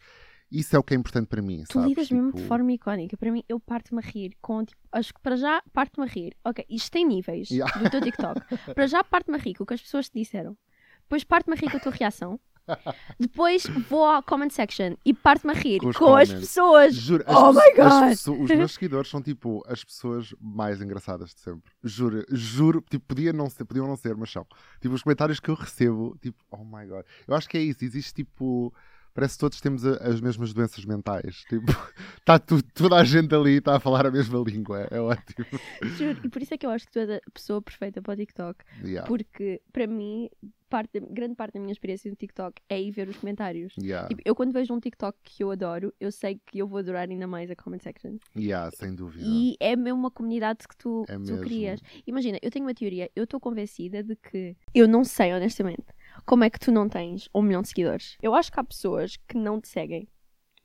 [0.51, 1.63] Isso é o que é importante para mim.
[1.67, 1.89] Tu sabes?
[1.89, 3.15] lidas mesmo de Tipo, forma icónica.
[3.17, 6.35] Para mim, eu parto-me a rir com, tipo, acho que para já parto-me a rir.
[6.43, 7.79] Ok, isto tem níveis Yeah.
[7.79, 8.41] do teu TikTok.
[8.73, 10.57] para já parto-me a rir com o que as pessoas te disseram.
[11.03, 12.39] Depois parto-me a rir com a tua reação.
[13.19, 16.93] Depois vou à comment section e parto-me a rir Com com as pessoas.
[16.93, 18.41] Juro, as Oh my God!
[18.43, 21.71] os meus seguidores são tipo as pessoas mais engraçadas de sempre.
[21.83, 24.45] Juro, juro, tipo, podia não ser, podiam não ser, mas são.
[24.81, 27.05] Tipo, os comentários que eu recebo, tipo, oh my god.
[27.27, 28.71] Eu acho que é isso, existe tipo.
[29.13, 31.37] Parece que todos temos a- as mesmas doenças mentais.
[31.49, 31.65] Tipo,
[32.19, 34.87] está toda a gente ali está a falar a mesma língua.
[34.91, 35.45] É ótimo.
[35.97, 36.19] Juro.
[36.23, 38.15] E por isso é que eu acho que tu és a pessoa perfeita para o
[38.17, 38.63] TikTok.
[38.83, 40.29] Yeah, Porque, para mim,
[40.69, 43.73] parte, grande parte da minha experiência no TikTok é ir ver os comentários.
[43.81, 46.77] yeah, Tipo, eu quando vejo um TikTok que eu adoro, eu sei que eu vou
[46.79, 48.17] adorar ainda mais a comment section.
[48.37, 49.25] yeah, sem dúvida.
[49.27, 51.81] E é mesmo uma comunidade que tu, É tu crias.
[52.05, 55.83] Imagina, eu tenho uma teoria, eu estou convencida de que eu não sei, honestamente,
[56.25, 58.17] como é que tu não tens um milhão de seguidores.
[58.21, 60.07] Eu acho que há pessoas que não te seguem,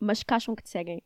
[0.00, 1.02] mas que acham que te seguem.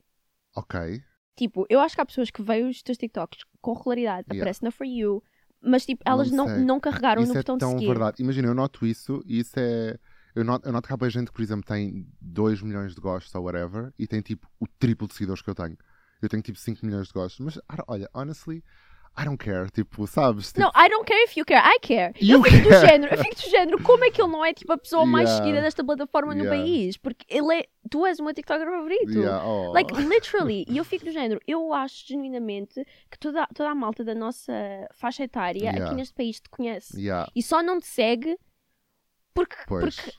[0.56, 1.02] Ok.
[1.37, 4.42] Tipo, eu acho que há pessoas que veem os teus TikToks com regularidade, Yeah.
[4.42, 5.22] aparece na For You,
[5.61, 7.87] mas tipo, elas Não não, não, carregaram Isso no é botão tão de seguir.
[7.88, 8.22] verdade.
[8.22, 9.98] Imagina, eu noto isso e isso é.
[10.34, 13.00] Eu noto, eu noto que há boa gente que, por exemplo, tem 2 milhões de
[13.00, 15.76] gostos ou whatever e tem tipo o triplo de seguidores que eu tenho.
[16.20, 18.62] Eu tenho tipo 5 milhões de gostos, mas olha, honestly,
[19.20, 19.68] I don't care.
[19.70, 20.48] Tipo, sabes?
[20.52, 22.12] Tipo, Não, I don't care if you care, I care.
[22.20, 22.87] You eu fico do care.
[22.88, 25.28] género, eu fico do género, como é que ele não é tipo a pessoa mais
[25.28, 25.44] Yeah.
[25.44, 26.62] seguida desta plataforma no Yeah.
[26.62, 26.96] país?
[26.96, 29.12] Porque ele é, tu és o meu TikToker favorito.
[29.18, 29.72] yeah, oh.
[29.72, 30.64] Like, literally.
[30.68, 31.40] E eu fico do género.
[31.46, 34.52] Eu acho genuinamente que toda, toda a malta da nossa
[34.94, 36.96] faixa etária aqui neste país te conhece.
[37.35, 38.38] E só não te segue
[39.35, 39.96] porque, Pois.
[39.96, 40.12] porque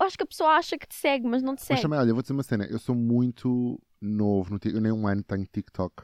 [0.00, 1.82] acho que a pessoa acha que te segue, mas não te Mas segue.
[1.82, 2.64] também, olha, eu vou dizer uma cena.
[2.66, 4.60] Eu sou muito novo no.
[4.64, 6.02] Eu nem um ano tenho TikTok.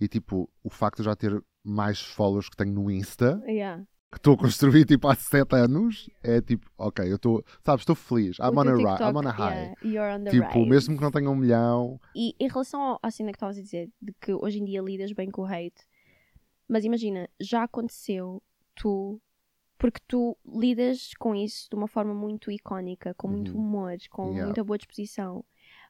[0.00, 3.84] E tipo, o facto de eu já ter mais followers que tenho no Insta, Yeah.
[4.10, 7.94] que estou a construir tipo há 7 anos, é tipo, ok, eu estou, sabes, estou
[7.96, 8.38] feliz.
[8.38, 9.74] I'm O on, a TikTok, I'm on a high.
[9.84, 10.68] yeah, Tipo, rise.
[10.70, 13.62] mesmo que não tenha um milhão, E em relação ao- à cena que estavas a
[13.62, 15.84] dizer, de que hoje em dia lidas bem com o hate,
[16.68, 18.42] mas imagina, já aconteceu
[18.74, 19.20] tu,
[19.76, 23.60] porque tu lidas com isso de uma forma muito icónica, com muito Uhum.
[23.60, 24.44] humor, com Yeah.
[24.46, 25.44] muita boa disposição,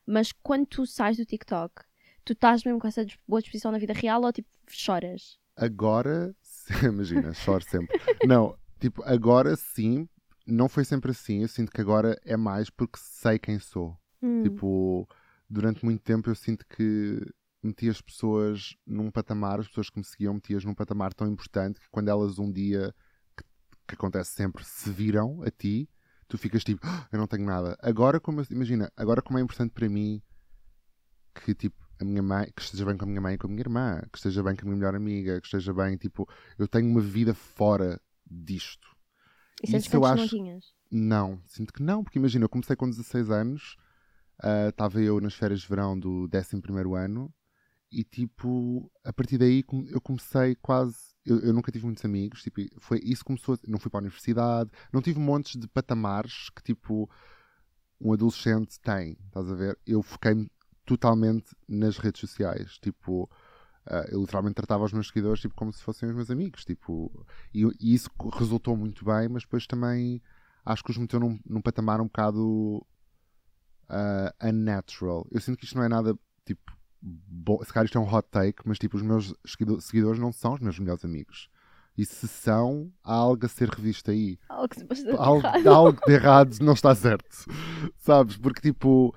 [0.06, 1.84] mas quando tu sais do TikTok,
[2.24, 5.38] tu estás mesmo com essa boa disposição na vida real ou tipo choras?
[5.58, 6.34] Agora,
[6.82, 8.00] imagina, choro sempre.
[8.26, 10.08] Não, tipo, agora sim,
[10.46, 11.42] não foi sempre assim.
[11.42, 13.98] Eu sinto que agora é mais porque sei quem sou.
[14.22, 14.42] Hum.
[14.42, 15.08] Tipo,
[15.48, 17.20] durante muito tempo eu sinto que
[17.62, 21.80] meti as pessoas num patamar, as pessoas que me seguiam metias num patamar tão importante
[21.80, 22.94] que quando elas um dia,
[23.36, 23.44] que,
[23.88, 25.88] que acontece sempre, se viram a ti,
[26.28, 27.76] tu ficas tipo, "Ah, eu não tenho nada.
[27.82, 30.22] Agora, como eu- imagina, agora como é importante para mim
[31.34, 33.50] que tipo a minha mãe, que esteja bem com a minha mãe e com a
[33.50, 36.68] minha irmã, que esteja bem com a minha melhor amiga, que esteja bem, tipo, eu
[36.68, 38.86] tenho uma vida fora disto.
[39.62, 40.64] E sentes isso que eu antes não acho- tinhas?
[40.90, 43.76] Não, sinto que não, porque imagina, eu comecei com 16 anos,
[44.42, 47.32] ah, estava eu nas férias de verão do 11 ano
[47.90, 50.96] e tipo, a partir daí eu comecei quase.
[51.24, 53.58] Eu, eu nunca tive muitos amigos, tipo, foi, isso começou.
[53.66, 57.10] Não fui para a universidade, não tive montes de patamares que tipo
[58.00, 59.78] um adolescente tem, estás a ver?
[59.86, 60.48] Eu foquei-me
[60.88, 63.30] totalmente nas redes sociais, tipo.
[63.86, 67.24] ah, eu literalmente tratava os meus seguidores tipo, como se fossem os meus amigos, tipo,
[67.54, 70.22] e, e isso resultou muito bem, mas depois também
[70.64, 72.84] acho que os meteu num, num patamar um bocado
[73.88, 75.26] ah, unnatural.
[75.30, 76.76] Eu sinto que isto não é nada tipo.
[77.00, 80.32] Bom, se calhar isto é um hot take, mas tipo, os meus seguido- seguidores não
[80.32, 81.48] são os meus melhores amigos.
[81.96, 84.38] E se são, há algo a ser revisto aí.
[84.48, 87.44] Algo bastante Algo, algo de errado não está certo.
[87.96, 88.36] Sabes?
[88.36, 89.14] Porque tipo.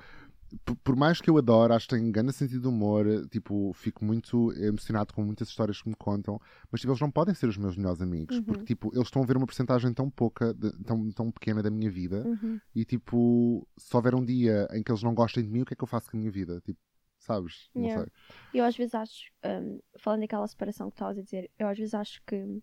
[0.84, 4.52] Por mais que eu adore, acho que tenho grande sentido de humor, tipo, fico muito
[4.54, 6.40] emocionado com muitas histórias que me contam,
[6.72, 8.44] mas tipo, eles não podem ser os meus melhores amigos, Uhum.
[8.44, 11.70] porque tipo, eles estão a ver uma porcentagem tão pouca, de- tão, tão pequena da
[11.70, 12.60] minha vida, Uhum.
[12.76, 15.74] e tipo, se houver um dia em que eles não gostem de mim, o que
[15.74, 16.60] é que eu faço com a minha vida?
[16.62, 16.80] Tipo,
[17.20, 17.70] sabes?
[17.74, 18.04] Não Yeah.
[18.04, 18.12] sei.
[18.54, 21.94] Eu às vezes acho, hum, falando daquela separação que estavas a dizer, eu às vezes
[21.94, 22.62] acho que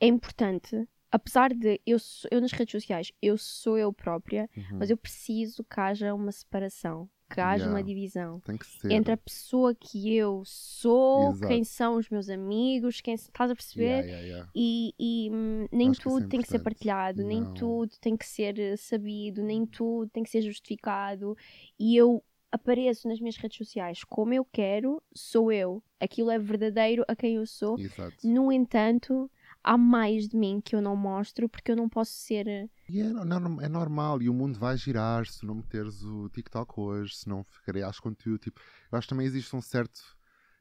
[0.00, 4.78] é importante, apesar de eu, sou- eu nas redes sociais, eu sou eu própria, Uhum.
[4.78, 7.86] mas eu preciso que haja uma separação, que haja uma Yeah.
[7.94, 8.40] divisão.
[8.40, 8.90] Tem que ser.
[8.90, 11.48] Entre a pessoa que eu sou, Exato.
[11.48, 14.04] quem são os meus amigos, quem estás a perceber?
[14.04, 14.50] Yeah, yeah.
[14.54, 17.54] E, e, hum, nem Acho isso é tudo tem que ser partilhado, nem Não.
[17.54, 21.36] tudo tem que ser eh, sabido, nem tudo tem que ser justificado.
[21.78, 25.82] E eu apareço nas minhas redes sociais como eu quero, sou eu.
[25.98, 27.78] Aquilo é verdadeiro a quem eu sou.
[27.78, 28.14] Exato.
[28.28, 29.30] No entanto,
[29.62, 32.46] há mais de mim que eu não mostro porque eu não posso ser.
[32.48, 36.28] eh, E é, não- é normal, e o mundo vai girar se não meteres o
[36.28, 38.38] TikTok hoje, se não criares conteúdo.
[38.40, 40.00] Tipo, eu acho que também existe um certo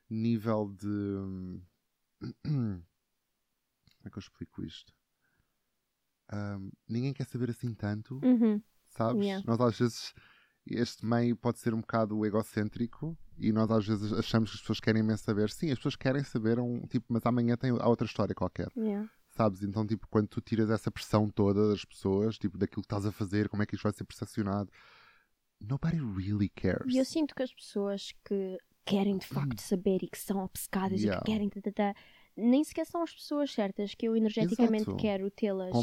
[0.09, 1.61] nível de.
[2.43, 2.83] Como
[4.05, 4.93] é que eu explico isto?
[6.29, 9.25] Ahm, ninguém quer saber assim tanto, Uhum, sabes?
[9.25, 9.45] Yeah.
[9.45, 10.13] Nós às vezes.
[10.75, 14.79] Este meio pode ser um bocado egocêntrico e nós às vezes achamos que as pessoas
[14.79, 15.49] querem imenso saber.
[15.49, 19.09] Sim, as pessoas querem saber, um, tipo, mas amanhã tem há outra história qualquer yeah.
[19.29, 19.63] sabes?
[19.63, 23.11] Então, tipo, quando tu tiras essa pressão toda das pessoas, tipo, daquilo que estás a
[23.11, 24.69] fazer, como é que isto vai ser percepcionado,
[25.59, 26.93] nobody really cares.
[26.93, 30.99] E eu sinto que as pessoas que querem de facto saber e que são obcecadas
[31.01, 31.03] Hum.
[31.03, 31.21] Yeah.
[31.21, 31.49] e que querem.
[31.49, 31.95] tatata,
[32.35, 34.97] nem sequer são as pessoas certas que eu energeticamente Exato.
[34.97, 35.73] quero tê-las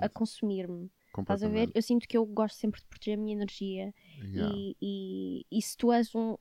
[0.00, 0.90] a consumir-me.
[1.18, 1.70] Estás a ver?
[1.74, 3.92] Eu sinto que eu gosto sempre de proteger a minha energia
[4.32, 4.54] Yeah.
[4.56, 6.36] e, e, e se tu és um,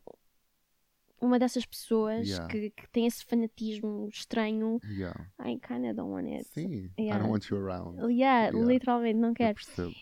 [1.22, 2.48] uma dessas pessoas Yeah.
[2.48, 5.30] que, que tem esse fanatismo estranho, Yeah.
[5.40, 6.46] I kinda don't want it.
[6.48, 7.20] Sim, I Yeah.
[7.20, 8.00] don't want you around.
[8.12, 9.58] Yeah, literalmente não quero.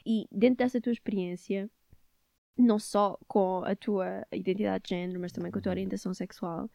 [0.06, 1.69] E dentro dessa tua experiência,
[2.58, 5.73] não só com a tua identidade de género, mas também com a tua Uhum.
[5.73, 6.69] orientação sexual,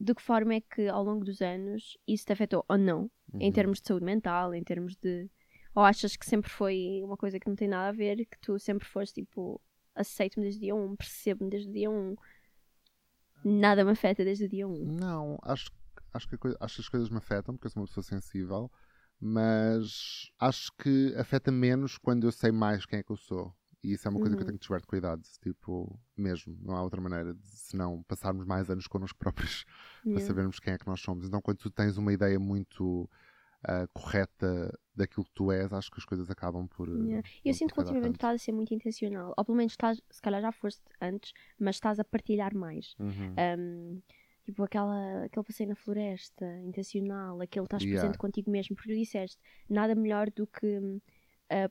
[0.00, 3.10] de que forma é que ao longo dos anos isso te afetou ou não?
[3.34, 3.52] Em Uhum.
[3.52, 5.28] termos de saúde mental, em termos de.
[5.74, 8.58] Ou achas que sempre foi uma coisa que não tem nada a ver, que tu
[8.58, 9.60] sempre foste tipo,
[9.94, 12.16] aceito-me desde o dia 1, percebo-me desde o dia 1,
[13.44, 14.74] nada me afeta desde o dia 1.
[14.84, 15.70] Não, acho,
[16.12, 18.02] acho, que a coi- acho que as coisas me afetam, porque eu sou uma pessoa
[18.04, 18.70] sensível,
[19.20, 23.54] mas acho que afeta menos quando eu sei mais quem é que eu sou.
[23.82, 24.46] E isso é uma coisa que eu Uhum.
[24.46, 28.68] tenho que descoberto cuidado, tipo, mesmo, não há outra maneira de, se não passarmos mais
[28.68, 29.64] anos connosco próprios
[30.10, 30.26] para Yeah.
[30.26, 31.26] sabermos quem é que nós somos.
[31.26, 33.08] Então, quando tu tens uma ideia muito
[33.64, 36.88] ah, correta daquilo que tu és, acho que as coisas acabam por.
[36.88, 37.26] Yeah.
[37.26, 39.32] ah, Eu sinto que ultimamente estás a ser muito intencional.
[39.36, 42.94] Ou pelo menos estás, se calhar já foste antes, mas estás a partilhar mais.
[42.98, 43.34] Uhum.
[43.58, 44.02] Um,
[44.44, 48.00] tipo aquela, aquele passeio na floresta, intencional, aquele estás Yeah.
[48.00, 51.00] presente contigo mesmo, porque disseste nada melhor do que uh,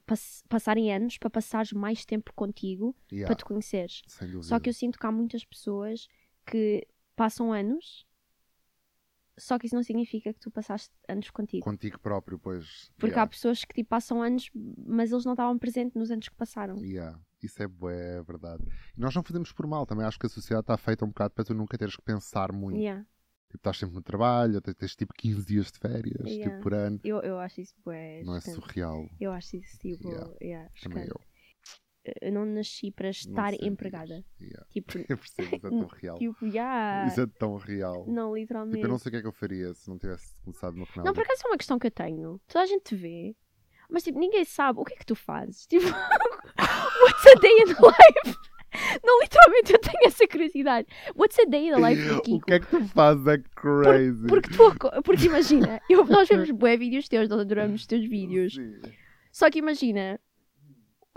[0.05, 4.01] pass- passarem anos para passares mais tempo contigo Yeah, para te conheceres.
[4.41, 6.07] Só que eu sinto que há muitas pessoas
[6.45, 8.05] que passam anos,
[9.37, 11.63] só que isso não significa que tu passaste anos contigo.
[11.63, 12.91] Contigo próprio, pois.
[12.97, 13.29] Porque há yeah.
[13.29, 14.49] pessoas que tipo, passam anos,
[14.85, 16.75] mas eles não estavam presentes nos anos que passaram.
[16.77, 18.63] Yeah, Isso é, bué, é verdade.
[18.95, 20.05] E nós não fazemos por mal também.
[20.05, 22.79] Acho que a sociedade está feita um bocado para tu nunca teres que pensar muito.
[22.79, 23.05] Yeah.
[23.47, 26.51] Tipo, estás sempre no trabalho, tens, tens tipo 15 dias de férias Yeah.
[26.51, 26.99] tipo, por ano.
[27.03, 29.07] Eu, eu acho isso bué Não é surreal.
[29.19, 30.09] Eu acho isso tipo.
[30.09, 30.33] Yeah.
[30.41, 31.21] yeah, Também eu.
[32.21, 34.23] Eu não nasci para estar empregada.
[34.41, 34.65] Yeah.
[34.69, 36.17] Tipo, Eu percebo, isso é tão real.
[36.17, 37.07] tipo, yeah.
[37.07, 38.05] Isso é tão real.
[38.07, 38.75] Não, literalmente.
[38.77, 40.85] Tipo, eu não sei o que é que eu faria se não tivesse começado no
[40.87, 41.05] canal.
[41.05, 42.39] Não, por acaso é uma questão que eu tenho.
[42.47, 43.35] Toda a gente te vê,
[43.89, 45.65] mas tipo, ninguém sabe o que é que tu fazes.
[45.67, 48.37] Tipo, What's a day in life?
[49.03, 50.87] Não, literalmente eu tenho essa curiosidade.
[51.15, 52.45] What's a day in the life do O Kiko?
[52.45, 53.25] que é que tu fazes?
[53.27, 54.27] É crazy.
[54.27, 58.53] Porque tu, porque imagina, eu- nós vemos bué vídeos teus, nós adoramos os teus vídeos.
[58.55, 58.79] Sim.
[59.31, 60.19] Só que imagina,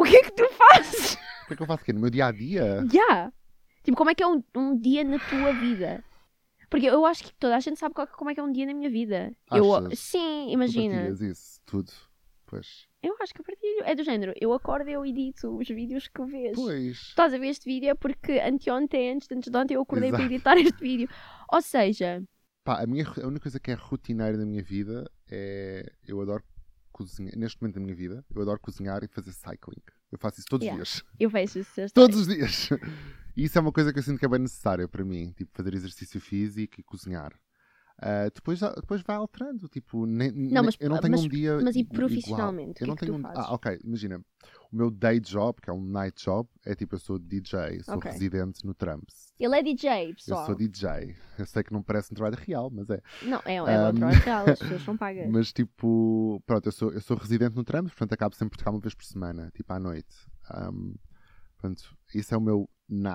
[0.01, 1.15] o que é que tu fazes?
[1.45, 1.93] O que é que eu faço aqui?
[1.93, 2.85] No meu dia a dia?
[2.93, 3.33] Já!
[3.83, 6.03] Tipo, como é que é um, um dia na tua vida?
[6.69, 8.67] Porque eu acho que toda a gente sabe qual- como é que é um dia
[8.67, 9.35] na minha vida.
[9.51, 9.99] Eu, Achas?
[9.99, 10.95] sim, imagina.
[10.95, 11.91] Partilhas isso, tudo.
[12.47, 12.87] Pois.
[13.03, 13.83] Eu acho que eu partilho.
[13.85, 14.33] É do género.
[14.41, 16.55] Eu acordo e eu edito os vídeos que vês.
[16.57, 16.97] Pois.
[16.97, 20.11] Estás a ver este vídeo é porque anteontem, antes de antes de ontem, eu acordei
[20.11, 20.35] para Exato.
[20.35, 21.09] editar este vídeo.
[21.53, 22.23] Ou seja,
[22.65, 25.91] Pá, a, minha, a única coisa que é rotineira da minha vida é.
[26.07, 26.45] Eu adoro
[27.05, 27.37] cozinhar.
[27.37, 29.83] Neste momento da minha vida, eu adoro cozinhar e fazer cycling.
[30.11, 30.83] Eu faço isso todos Yeah.
[30.83, 31.05] os dias.
[31.19, 31.93] eu vejo isso.
[31.95, 32.69] Todos os dias.
[33.37, 35.33] E isso é uma coisa que eu sinto que é bem necessária para mim.
[35.37, 37.33] Tipo, fazer exercício físico e cozinhar.
[38.03, 39.69] Ah, depois, já- depois vai alterando.
[39.69, 41.61] Tipo, nem, nem- mas- eu não tenho mas- um dia.
[41.63, 41.95] mas e igual.
[41.95, 42.81] profissionalmente?
[42.81, 43.27] Eu O não é tenho um.
[43.27, 43.79] Ah, ok.
[43.85, 44.21] Imagina.
[44.73, 47.97] O meu day job, que é um night job, é tipo, eu sou DJ, sou
[47.97, 48.11] Ok.
[48.11, 49.33] residente no Trumps.
[49.39, 50.47] Ele é DJ, Eu pessoal.
[50.47, 51.15] sou DJ.
[51.39, 53.03] Eu sei que não parece um trabalho real, mas é.
[53.23, 55.29] Não, é, é Um, outro real, as pessoas são pagas.
[55.31, 58.71] Mas tipo, pronto, eu sou, eu sou residente no Trumps, portanto acabo sempre por tocar
[58.71, 60.17] uma vez por semana, tipo à noite.
[60.55, 60.95] Um,
[61.61, 62.69] portanto, isso é o meu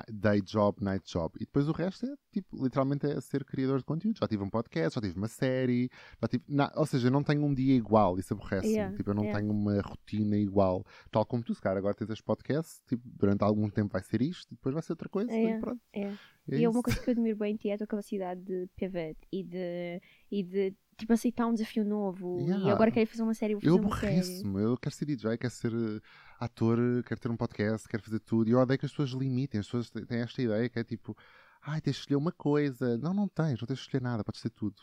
[0.09, 1.33] day job, night job.
[1.35, 4.17] E depois o resto é, tipo, literalmente é ser criador de conteúdo.
[4.17, 5.89] Já tive um podcast, já tive uma série,
[6.21, 8.73] já tive, na- ou seja, eu não tenho um dia igual, isso aborrece-me.
[8.73, 9.37] Yeah, Tipo, eu não yeah.
[9.39, 10.85] tenho uma rotina igual.
[11.11, 14.21] Tal como tu, se calhar agora tens este podcast, tipo, durante algum tempo vai ser
[14.21, 15.81] isto, depois vai ser outra coisa, Yeah, e pronto.
[15.91, 16.13] é.
[16.47, 18.39] É E é uma coisa que eu admiro bem em ti é a tua capacidade
[18.43, 22.39] de pivot e de, e de tipo, aceitar um desafio novo.
[22.39, 22.71] E Yeah.
[22.71, 23.85] agora quero fazer uma série, Eu fazer série.
[23.85, 26.01] aborreço-me, eu quero ser DJ, quero ser eh,
[26.39, 28.49] ator, quero ter um podcast, quero fazer tudo.
[28.49, 31.15] E eu odeio que as pessoas limitem, as pessoas têm esta ideia que é tipo,
[31.61, 32.97] ai, tens de escolher uma coisa.
[32.97, 34.75] Não, não tens, não tens de escolher nada, podes ser tudo.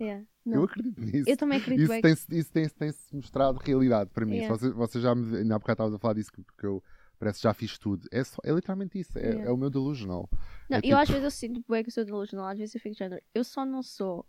[0.00, 0.24] Yeah.
[0.46, 1.28] Eu acredito nisso.
[1.28, 2.02] Eu também acredito isso bem.
[2.02, 4.36] tem-se isso tem, tem-se mostrado realidade para mim.
[4.36, 4.56] Yeah.
[4.56, 6.82] Você, você já me, ainda há bocado estavas a falar disso, porque eu
[7.18, 8.08] parece que já fiz tudo.
[8.10, 9.44] É, só, é literalmente isso, é, Yeah.
[9.44, 10.26] é o meu delusional.
[10.70, 12.74] Não, É eu tipo- às vezes eu sinto bem que eu sou delusional, às vezes
[12.74, 13.20] eu fico de género.
[13.34, 14.24] Eu só não sou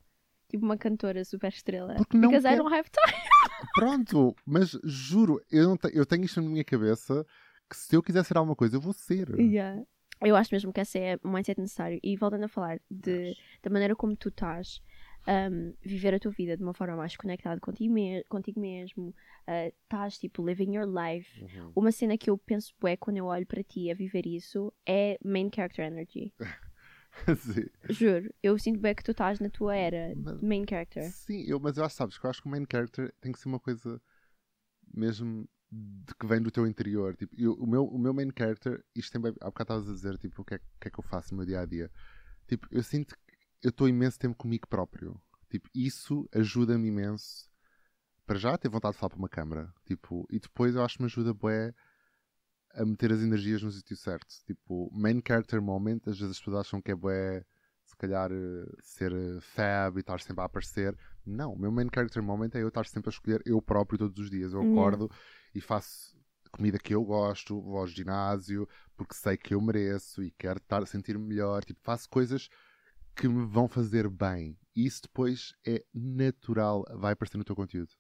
[0.52, 1.96] tipo uma cantora super estrela.
[1.96, 3.22] Porque não because I quer- don't have time.
[3.76, 7.26] Pronto, mas juro, eu, não te- eu tenho isto na minha cabeça
[7.70, 9.30] que se eu quiser ser alguma coisa, eu vou ser.
[9.40, 9.82] Yeah.
[10.22, 12.00] Eu acho mesmo que esse é o mindset necessário.
[12.04, 14.80] E voltando a falar de, da maneira como tu estás,
[15.28, 19.10] um, viver a tua vida de uma forma mais conectada contigo, me- contigo mesmo,
[19.48, 21.42] uh, estás tipo living your life.
[21.44, 21.72] Uhum.
[21.76, 25.18] Uma cena que eu penso bué quando eu olho para ti a viver isso é
[25.24, 26.34] main character energy.
[27.38, 27.66] Sim.
[27.90, 31.04] Juro, eu sinto bem que tu estás na tua era Mas- de main character.
[31.12, 33.40] Sim, eu, mas eu acho, sabes, que eu acho que o main character tem que
[33.40, 34.02] ser uma coisa
[34.94, 37.16] mesmo de que vem do teu interior.
[37.16, 39.94] Tipo, eu- o, meu, o meu main character, isto tem bem, há bocado estavas a
[39.94, 41.90] dizer, tipo, o que é, que é que eu faço no meu dia a dia.
[42.48, 43.22] Tipo, eu sinto que
[43.64, 45.20] eu estou imenso tempo comigo próprio.
[45.50, 47.50] Tipo, isso ajuda-me imenso
[48.26, 49.74] para já ter vontade de falar para uma câmara.
[49.86, 51.74] Tipo, e depois eu acho que me ajuda bué
[52.76, 54.28] a meter as energias no sítio certo.
[54.46, 57.44] Tipo, main character moment, às vezes as pessoas acham que é bué,
[57.86, 60.98] se calhar, eh, ser eh, fab e estar sempre a aparecer.
[61.26, 64.18] Não, o meu main character moment é eu estar sempre a escolher eu próprio todos
[64.18, 64.54] os dias.
[64.54, 65.10] Eu acordo
[65.54, 66.20] e faço
[66.52, 70.84] comida que eu gosto, vou ao ginásio porque sei que eu mereço e quero estar
[70.84, 71.64] a sentir-me melhor.
[71.64, 72.50] Tipo, faço coisas
[73.16, 74.58] que me vão fazer bem.
[74.76, 77.92] E isso depois é natural, vai aparecer no teu conteúdo.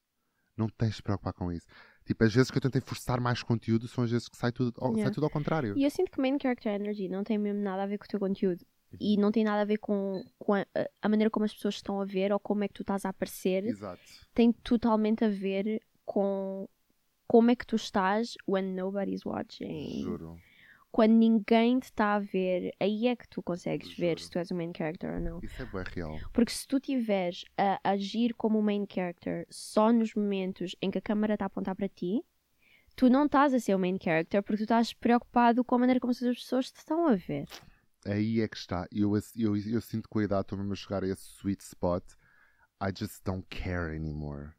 [0.55, 1.65] Não tens de te preocupar com isso.
[2.06, 4.74] Tipo, as vezes que eu tentei forçar mais conteúdo são as vezes que sai tudo,
[4.80, 5.04] ao- Yeah.
[5.06, 5.78] sai tudo ao contrário.
[5.78, 8.08] E eu sinto que main character energy não tem mesmo nada a ver com o
[8.08, 8.66] teu conteúdo.
[9.00, 10.66] E não tem nada a ver com, com a,
[11.02, 13.10] a maneira como as pessoas estão a ver ou como é que tu estás a
[13.10, 13.66] aparecer.
[13.66, 14.02] Exato.
[14.34, 16.68] Tem totalmente a ver com
[17.26, 20.02] como é que tu estás when nobody's watching.
[20.04, 20.38] Juro.
[20.91, 24.19] Quando ninguém te está a ver, aí é que tu consegues ver Juro.
[24.19, 25.39] se tu és um main character ou não.
[25.41, 26.19] Isso é bem real.
[26.34, 30.97] Porque se tu tiveres a agir como um main character só nos momentos em que
[30.97, 32.21] a câmera está a apontar para ti,
[32.95, 35.99] tu não estás a ser o main character porque tu estás preocupado com a maneira
[35.99, 37.47] como as outras pessoas te estão a ver.
[38.06, 38.88] Aí é que está.
[38.91, 41.63] Eu, eu, eu sinto que com a idade estou mesmo a chegar a esse sweet
[41.63, 42.04] spot.
[42.82, 44.51] I just don't care anymore.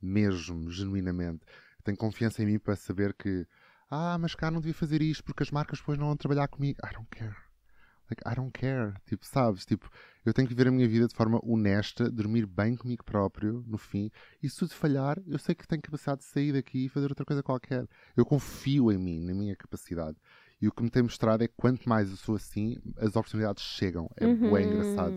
[0.00, 1.44] Mesmo, genuinamente.
[1.82, 3.46] Tenho confiança em mim para saber que,
[3.90, 6.78] ah, mas cá não devia fazer isto porque as marcas depois não vão trabalhar comigo.
[6.84, 7.36] I don't care.
[8.10, 8.94] Like, I don't care.
[9.06, 9.64] Tipo, sabes?
[9.64, 9.88] Tipo,
[10.24, 13.78] eu tenho que viver a minha vida de forma honesta, dormir bem comigo próprio, no
[13.78, 14.10] fim.
[14.42, 17.24] E se tudo falhar, eu sei que tenho capacidade de sair daqui e fazer outra
[17.24, 17.86] coisa qualquer.
[18.16, 20.16] Eu confio em mim, na minha capacidade.
[20.60, 23.62] E o que me tem mostrado é que quanto mais eu sou assim, as oportunidades
[23.62, 24.10] chegam.
[24.16, 24.52] É Uhum.
[24.52, 25.14] bem engraçado.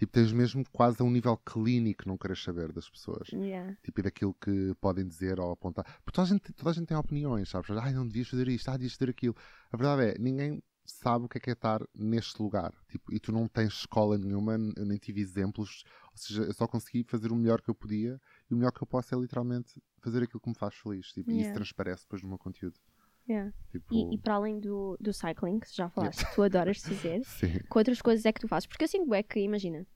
[0.00, 3.28] Tipo, tens mesmo quase a um nível clínico não querer saber das pessoas.
[3.28, 3.76] Yeah.
[3.82, 5.84] Tipo, e daquilo que podem dizer ou apontar.
[6.02, 7.68] Porque toda a gente, toda a gente tem opiniões, sabes?
[7.72, 9.36] Ai, não devias fazer isto, ah, devias fazer aquilo.
[9.70, 12.72] A verdade é, ninguém sabe o que é que é estar neste lugar.
[12.88, 15.84] Tipo, e tu não tens escola nenhuma, eu nem tive exemplos.
[16.12, 18.18] Ou seja, eu só consegui fazer o melhor que eu podia
[18.50, 21.08] e o melhor que eu posso é literalmente fazer aquilo que me faz feliz.
[21.08, 21.54] Tipo, E isso Yeah.
[21.56, 22.80] transparece depois no meu conteúdo.
[23.28, 23.52] Yeah.
[23.70, 27.22] Tipo, E, e para além do, do cycling, que já falaste, que tu adoras fazer,
[27.24, 27.58] sim.
[27.58, 28.66] que outras coisas é que tu fazes?
[28.66, 29.86] Porque eu sinto é que, imagina,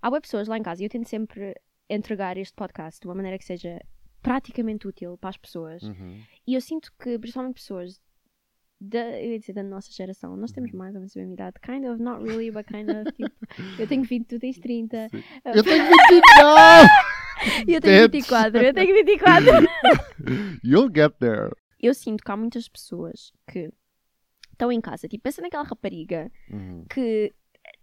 [0.00, 1.54] há web pessoas lá em casa e eu tento sempre
[1.88, 3.80] entregar este podcast de uma maneira que seja
[4.22, 5.82] praticamente útil para as pessoas.
[5.82, 6.20] Uhum.
[6.46, 8.00] E eu sinto que, principalmente pessoas
[8.80, 10.54] da, eu ia dizer da nossa geração, nós Uhum.
[10.56, 13.30] temos mais ou menos a mesma idade, kind of, not really, but kind of, tipo,
[13.80, 15.22] eu tenho 20, tu tens 30, Sim.
[15.44, 16.88] Ah, Eu tenho 29!
[17.68, 18.28] e eu tenho Bitch.
[18.28, 19.44] 24, eu tenho 24.
[20.64, 21.50] You'll get there.
[21.82, 23.70] Eu sinto que há muitas pessoas que
[24.52, 26.84] estão em casa, tipo, pensa naquela rapariga Uhum.
[26.88, 27.34] que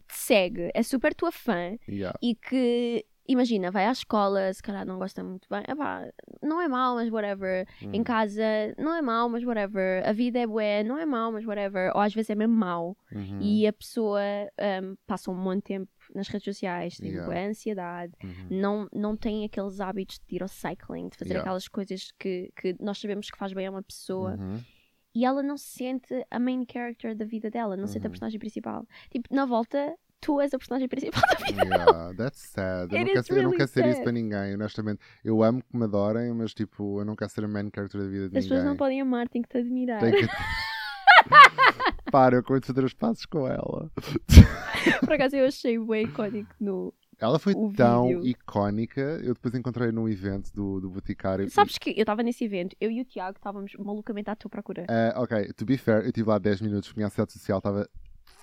[0.08, 2.18] te segue, é super tua fã Yeah.
[2.22, 6.10] e que, imagina, vai à escola, se calhar não gosta muito bem, epá,
[6.42, 7.68] não é mau, mas whatever.
[7.82, 8.04] Em Uhum.
[8.04, 8.42] casa,
[8.78, 10.08] não é mau, mas whatever.
[10.08, 11.92] A vida é bué, não é mau, mas whatever.
[11.94, 12.98] Ou às vezes é mesmo mau.
[13.12, 13.40] Uhum.
[13.42, 14.22] E a pessoa
[14.84, 17.28] um, passa um monte de tempo nas redes sociais, tem Yeah.
[17.28, 18.48] bué ansiedade, Uhum.
[18.50, 21.42] não, não tem aqueles hábitos de ir ao cycling, de fazer Yeah.
[21.42, 24.36] aquelas coisas que, que nós sabemos que faz bem a uma pessoa.
[24.40, 24.60] Uhum.
[25.16, 28.08] E ela não se sente a main character da vida dela, não se sente a
[28.08, 28.12] Uhum.
[28.12, 28.86] personagem principal.
[29.12, 31.64] Tipo, na volta, tu és a personagem principal da vida.
[31.66, 32.94] Yeah, that's sad.
[32.94, 35.00] Eu It não quero ser, eu não really quero ser isso para ninguém, honestamente.
[35.24, 38.08] Eu amo que me adorem, mas tipo, eu não quero ser a main character da
[38.08, 38.66] vida de As pessoas ninguém.
[38.70, 40.00] não podem amar, têm que te admirar.
[40.00, 40.20] Tem que...
[42.12, 43.92] Para, eu acabei de fazer os passos com ela.
[45.02, 46.94] Por acaso eu achei bem icónico no.
[47.20, 48.26] Ela foi O tão vídeo.
[48.28, 49.02] icónica.
[49.02, 51.50] Eu depois encontrei num evento do, do Boticário.
[51.50, 54.86] Sabes que eu estava nesse evento, eu e o Tiago estávamos malucamente à tua procura.
[54.88, 57.90] Ah, ok, to be fair, eu estive lá 10 minutos minha ansiedade social estava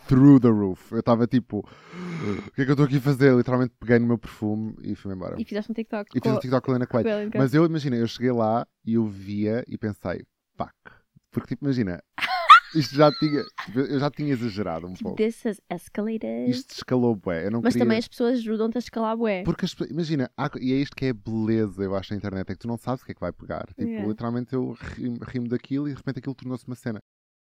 [0.07, 0.93] through the roof.
[0.93, 3.35] Eu estava tipo, o que é que eu estou aqui a fazer?
[3.35, 5.41] Literalmente peguei no meu perfume e fui-me embora.
[5.41, 7.31] E fizeste um TikTok E fiz o TikTok com a Helena Coelho.
[7.35, 10.23] Mas eu, imagina, eu cheguei lá e eu via e pensei,
[10.55, 10.73] fuck.
[11.31, 12.03] Porque, tipo, imagina,
[12.79, 13.43] isto já tinha,
[13.75, 15.17] eu já tinha exagerado um Tipo, pouco.
[15.17, 16.51] this has escalated.
[16.51, 17.47] Isto escalou bué.
[17.47, 17.85] Eu não Mas queria...
[17.87, 19.43] também as pessoas ajudam-te a escalar bué.
[19.45, 22.51] Porque as imagina, há e é isto que é a beleza, eu acho, da internet,
[22.51, 23.67] é que tu não sabes o que é que vai pegar.
[23.69, 24.09] Tipo, Yeah.
[24.09, 26.99] literalmente eu ri- rimo daquilo e de repente aquilo tornou-se uma cena.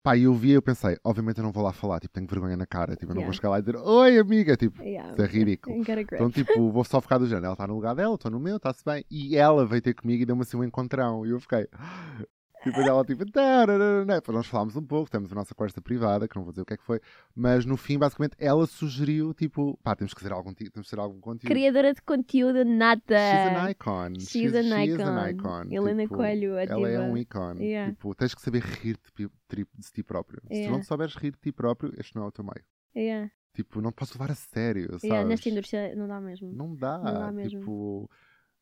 [0.03, 2.55] Pá, eu vi e eu pensei, obviamente eu não vou lá falar, tipo, tenho vergonha
[2.55, 3.25] na cara, tipo, eu não Yeah.
[3.25, 5.13] vou chegar lá e dizer, oi amiga, tipo, Yeah.
[5.13, 5.75] isso é ridículo.
[5.77, 7.45] Então, tipo, vou só ficar do género.
[7.47, 9.03] Ela está no lugar dela, estou no meu, está-se bem.
[9.09, 11.25] E ela veio ter comigo e deu-me assim um encontrão.
[11.25, 11.67] E eu fiquei.
[12.65, 16.35] E depois ela, tipo, depois nós falámos um pouco, temos a nossa conversa privada, que
[16.35, 16.99] não vou dizer o que é que foi.
[17.35, 20.99] Mas no fim, basicamente, ela sugeriu, tipo, pá, temos que fazer algum, temos que fazer
[20.99, 21.51] algum conteúdo.
[21.51, 23.01] Criadora de conteúdo nada.
[23.07, 24.19] She's an icon.
[24.19, 25.03] She's an she is icon.
[25.09, 25.63] an icon.
[25.71, 27.63] Helena Tipo, Coelho, Ela é um ícone.
[27.63, 27.91] Yeah.
[27.93, 30.41] Tipo, tens que saber rir de, ti- de ti próprio.
[30.43, 30.75] Se tu Yeah.
[30.75, 32.63] não souberes rir de ti próprio, este não é o teu meio.
[32.95, 33.31] Yeah.
[33.53, 35.03] Tipo, não te posso levar a sério, sabes?
[35.03, 36.51] Yeah, nesta indústria não dá mesmo.
[36.51, 36.97] Não dá.
[36.97, 37.59] Não dá mesmo.
[37.59, 38.09] Tipo,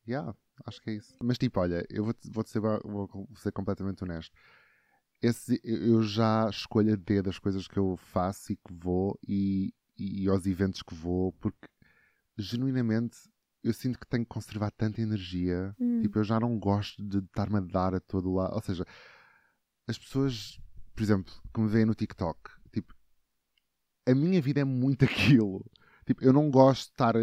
[0.06, 0.34] yeah,
[0.66, 1.16] acho que é isso.
[1.22, 4.34] Mas tipo, olha, eu vou-te vou ser, vou ser completamente honesto.
[5.22, 9.72] Esse, eu já escolho a dedo as coisas que eu faço e que vou e,
[9.96, 11.68] e aos eventos que vou, porque
[12.36, 13.16] genuinamente
[13.62, 15.74] eu sinto que tenho que conservar tanta energia.
[15.80, 16.02] Hum.
[16.02, 18.54] Tipo, eu já não gosto de estar-me a dar a todo lado.
[18.54, 18.84] Ou seja,
[19.88, 20.60] as pessoas,
[20.94, 22.38] por exemplo, que me veem no TikTok,
[22.70, 22.94] tipo,
[24.06, 25.64] a minha vida é muito aquilo.
[26.06, 27.14] Tipo, eu não gosto de estar.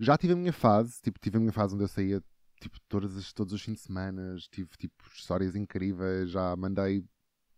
[0.00, 2.20] Já tive a minha fase, tipo, tive a minha fase onde eu saía
[2.64, 7.04] tipo, todas as, todos os fins de semana, tive tipo histórias incríveis, já mandei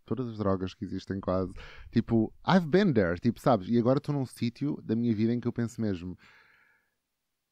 [0.05, 1.53] todas as drogas que existem quase.
[1.92, 3.69] Tipo, I've been there, tipo, sabes?
[3.69, 6.19] E agora estou num sítio da minha vida em que eu penso mesmo,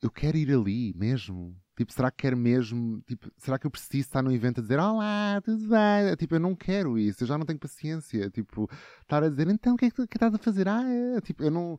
[0.03, 1.57] eu quero ir ali mesmo.
[1.77, 3.01] Tipo, será que quero mesmo?
[3.03, 6.17] Tipo, será que eu preciso estar num evento a dizer Olá, tudo bem?
[6.17, 8.31] Tipo, eu não quero isso, eu já não tenho paciência.
[8.31, 8.69] Tipo,
[9.03, 10.69] estar a dizer então o que é que, que estás a fazer?
[10.69, 11.21] Ah, é.
[11.21, 11.79] tipo, eu não.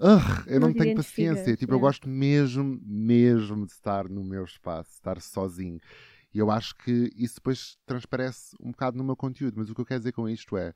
[0.00, 1.56] Ugh, eu Não não, te tenho paciência.
[1.56, 5.78] Tipo, eu gosto mesmo, mesmo de estar no meu espaço, estar sozinho.
[6.32, 9.54] E eu acho que isso depois transparece um bocado no meu conteúdo.
[9.58, 10.72] Mas o que eu quero dizer com isto é.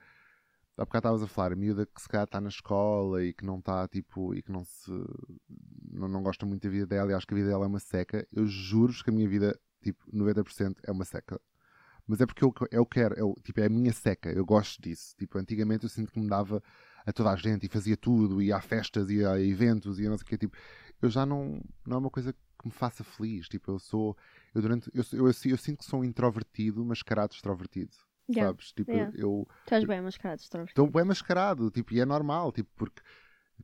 [0.76, 3.46] Há bocado estavas a falar, a miúda que se calhar está na escola e que
[3.46, 4.90] não está, tipo, e que não se.
[5.92, 7.78] Não, não gosta muito da vida dela e acho que a vida dela é uma
[7.78, 8.26] seca.
[8.32, 11.40] Eu juro-vos que a minha vida, tipo, 90% é uma seca.
[12.06, 15.14] Mas é porque eu, eu quero, eu, tipo, é a minha seca, eu gosto disso.
[15.16, 16.62] Tipo, antigamente eu sinto que me dava
[17.06, 20.16] a toda a gente e fazia tudo, ia a festas, ia a eventos, ia não
[20.16, 20.38] sei o quê.
[20.38, 20.56] Tipo,
[21.02, 23.48] eu já não, não é uma coisa que me faça feliz.
[23.48, 24.16] Tipo, eu sou,
[24.54, 27.90] eu durante, eu, eu, eu, eu sinto que sou um introvertido mascarado extrovertido.
[28.30, 28.48] Yeah.
[28.50, 28.72] Sabes?
[28.72, 29.12] Tipo, Yeah.
[29.18, 30.82] eu Tu és bem mascarado, extrovertido.
[30.82, 33.02] estou bem mascarado, tipo, e é normal, tipo, porque.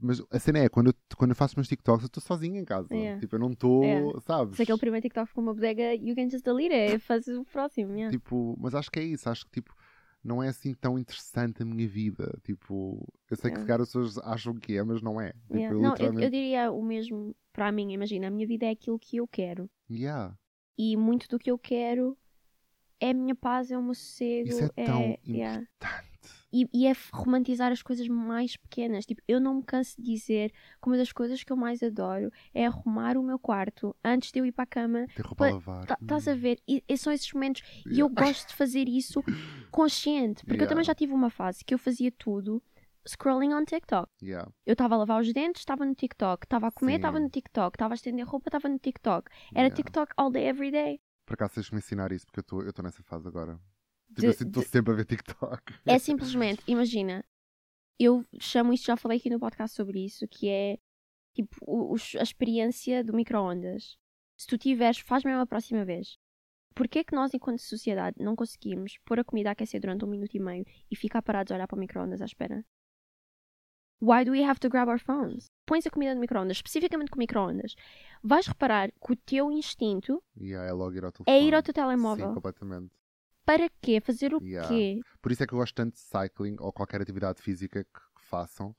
[0.01, 2.65] Mas a cena é, quando eu, quando eu faço meus TikToks, eu estou sozinho em
[2.65, 2.95] casa.
[2.95, 3.21] Yeah.
[3.21, 4.21] Tipo, eu não estou, Yeah.
[4.21, 4.55] sabes?
[4.57, 6.99] Se aquele primeiro TikTok com uma bodega, you can just delete it.
[7.01, 7.93] Faz o próximo.
[7.95, 8.11] Yeah.
[8.13, 9.75] Tipo, mas acho que é isso, acho que tipo,
[10.23, 12.39] não é assim tão interessante a minha vida.
[12.45, 13.61] Tipo, eu sei que Yeah.
[13.61, 15.33] se calhar as pessoas acham que é, mas não é.
[15.33, 15.75] Tipo, Yeah.
[15.77, 16.25] eu Não, eu, literalmente.
[16.25, 17.93] eu diria o mesmo para mim.
[17.93, 19.71] Imagina, a minha vida é aquilo que eu quero.
[19.91, 20.37] Yeah.
[20.77, 22.17] E muito do que eu quero
[23.01, 24.49] é a minha paz, é o meu sossego.
[24.49, 25.63] Isso é tão yeah.
[25.63, 26.10] importante.
[26.53, 29.07] E, e é romantizar as coisas mais pequenas.
[29.07, 32.31] Tipo, eu não me canso de dizer que uma das coisas que eu mais adoro
[32.53, 35.07] é arrumar o meu quarto antes de eu ir para a cama.
[35.15, 35.87] Ter roupa a lavar.
[35.87, 36.59] Tá- Estás a Hum, ver?
[36.67, 37.63] E, e são esses momentos.
[37.87, 39.23] E eu gosto de fazer isso
[39.71, 40.45] consciente.
[40.45, 40.87] Porque eu também Yeah.
[40.87, 42.63] já tive uma fase que eu fazia tudo
[43.07, 44.09] scrolling on TikTok.
[44.23, 44.51] Yeah.
[44.67, 46.45] Eu estava a lavar os dentes, estava no TikTok.
[46.47, 47.77] Estava a comer, estava no TikTok.
[47.77, 49.31] Estava a estender roupa, estava no TikTok.
[49.55, 49.77] Era Yeah.
[49.77, 51.01] TikTok all day, every day.
[51.27, 53.59] Por acaso tens me ensinar isso, porque eu estou nessa fase agora.
[54.11, 55.63] Tipo, De- eu sinto de- sempre a ver TikTok.
[55.87, 57.25] É simplesmente, imagina,
[57.99, 60.79] eu chamo isto, já falei aqui no podcast sobre isso, que é
[61.35, 63.97] tipo o- a experiência do micro-ondas.
[64.37, 66.17] Se tu tiveres, faz mesmo a próxima vez.
[66.75, 70.35] Porquê que nós, enquanto sociedade, não conseguimos pôr a comida a aquecer durante um minuto
[70.35, 72.65] e meio e ficar parados a olhar para o micro-ondas à espera?
[74.03, 75.51] Why do we have to grab our phones?
[75.67, 77.75] Pões a comida no micro-ondas, especificamente com micro-ondas.
[78.23, 81.81] Vais reparar que o teu instinto Yeah, é logo ir é ir ao teu Sim,
[81.81, 82.33] telemóvel.
[82.33, 82.91] completamente.
[83.51, 84.01] Para quê?
[84.01, 84.69] Fazer o Yeah.
[84.69, 85.01] quê?
[85.21, 88.23] Por isso é que eu gosto tanto de cycling ou qualquer atividade física que, que
[88.29, 88.73] façam,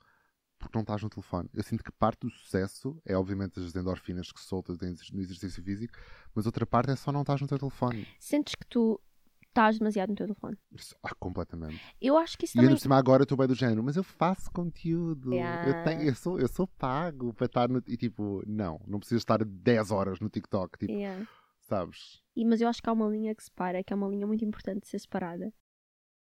[0.58, 1.50] porque não estás no telefone.
[1.54, 5.20] Eu sinto que parte do sucesso é, obviamente, as endorfinas que soltas no exer- no
[5.22, 5.94] exercício físico,
[6.34, 8.08] mas outra parte é só não estás no teu telefone.
[8.18, 8.98] Sentes que tu
[9.46, 10.58] estás demasiado no teu telefone.
[11.04, 11.82] Ah, completamente.
[12.00, 12.78] Eu acho que isso E ainda também.
[12.78, 15.34] por cima agora estou bem do género, mas eu faço conteúdo.
[15.34, 15.84] Eu, Yeah.
[15.84, 17.84] tenho, eu, sou, eu sou pago para estar no.
[17.86, 21.28] E tipo, não, não preciso estar 10 horas no TikTok, tipo, Yeah.
[21.76, 22.22] Sabes?
[22.36, 24.44] E- mas eu acho que há uma linha que separa, que é uma linha muito
[24.46, 25.54] importante de ser separada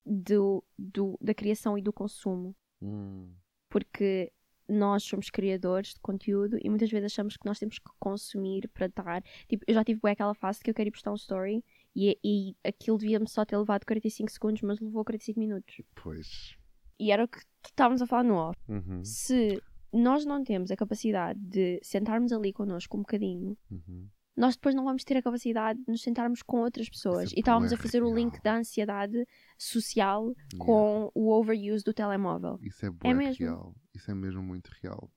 [0.05, 2.55] do, do, da criação e do consumo.
[2.81, 3.33] Hum,
[3.69, 4.31] Porque
[4.67, 8.85] nós somos criadores de conteúdo e muitas vezes achamos que nós temos que consumir para
[8.87, 9.21] estar.
[9.47, 11.63] Tipo, eu já tive bué aquela fase que eu quero ir postar um story
[11.95, 15.81] e, e aquilo devia-me só ter levado 45 segundos, mas levou 45 minutos.
[16.01, 16.55] pois.
[16.99, 18.57] E era o que estávamos a falar no off.
[18.69, 19.61] Uhum, Se
[19.91, 24.07] nós não temos a capacidade de sentarmos ali connosco um bocadinho uhum.
[24.35, 27.25] Nós depois não vamos ter a capacidade de nos sentarmos com outras pessoas.
[27.25, 29.25] Isso é e estávamos a fazer o link da ansiedade
[29.57, 30.65] social Yeah.
[30.65, 32.57] com o overuse do telemóvel.
[32.61, 33.45] Isso é bué mesmo.
[33.45, 33.75] real.
[33.93, 35.11] Isso é mesmo muito real.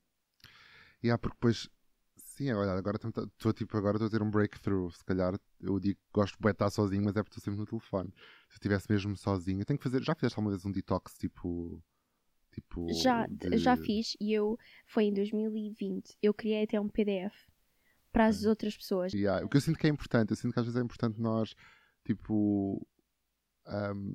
[1.03, 1.69] E há porque depois.
[2.17, 4.91] Sim, olha, agora estou tipo, agora estou a ter um breakthrough.
[4.91, 7.67] Se calhar eu digo que gosto de estar sozinho, mas é porque estou sempre no
[7.67, 8.11] telefone.
[8.49, 10.03] Se eu estivesse mesmo sozinho, eu tenho que fazer.
[10.03, 11.81] Já fizeste alguma vez um detox tipo.
[12.51, 12.93] Tipo.
[12.93, 14.57] Já, de- já fiz e eu,
[14.87, 17.35] foi em 2020, eu criei até um PDF
[18.15, 19.13] para as outras pessoas.
[19.13, 21.21] Yeah, O que eu sinto que é importante, eu sinto que às vezes é importante
[21.21, 21.53] nós,
[22.05, 22.87] tipo.
[23.67, 24.15] ahm,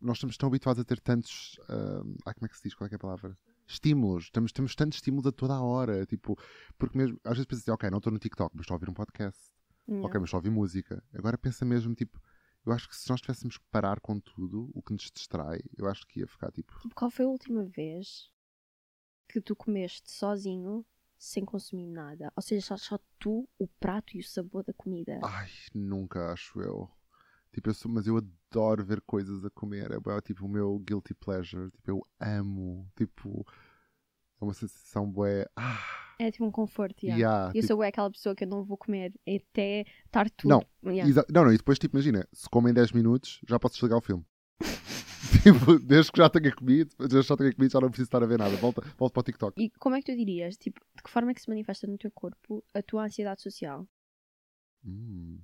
[0.00, 1.58] nós estamos tão habituados a ter tantos.
[1.68, 2.74] ahm, ai, como é que se diz?
[2.74, 3.36] Qual é é a palavra?
[3.66, 4.30] Estímulos.
[4.30, 6.06] Temos, temos tantos estímulos a toda a hora.
[6.06, 6.38] Tipo,
[6.78, 7.18] porque mesmo.
[7.24, 9.40] Às vezes pensas assim, ok, não estou no TikTok, mas estou a ouvir um podcast.
[9.88, 10.06] Yeah.
[10.06, 11.02] Ok, mas estou a ouvir música.
[11.12, 12.20] Agora pensa mesmo, tipo.
[12.64, 15.86] Eu acho que se nós tivéssemos que parar com tudo, o que nos distrai, eu
[15.86, 16.72] acho que ia ficar tipo.
[16.80, 18.30] Tipo, qual foi a última vez
[19.28, 20.86] que tu comeste sozinho
[21.24, 22.30] sem consumir nada?
[22.36, 25.18] Ou seja, só, só tu, o prato e o sabor da comida.
[25.22, 26.88] Ai, nunca acho eu.
[27.52, 29.90] Tipo, eu sou, mas eu adoro ver coisas a comer.
[29.90, 31.70] É, tipo o meu guilty pleasure.
[31.70, 32.86] Tipo, eu amo.
[32.96, 33.46] Tipo,
[34.40, 35.46] é uma sensação bué.
[35.56, 35.78] Ah,
[36.18, 37.18] É tipo um conforto, yeah.
[37.20, 40.50] yeah, Eu tipo, sou bué aquela pessoa que eu não vou comer até estar tudo.
[40.50, 41.24] Não, Yeah.
[41.30, 44.24] não, não, e depois, tipo, imagina, se comem 10 minutos, já posso desligar o filme.
[45.42, 48.22] Tipo, desde que já tenha comido, desde que já tenha comido, já não preciso estar
[48.22, 48.56] a ver nada.
[48.56, 49.60] Volta, volta para o TikTok.
[49.62, 50.56] E como é que tu dirias?
[50.56, 53.86] Tipo, de que forma é que se manifesta no teu corpo a tua ansiedade social?
[54.84, 55.38] Hum.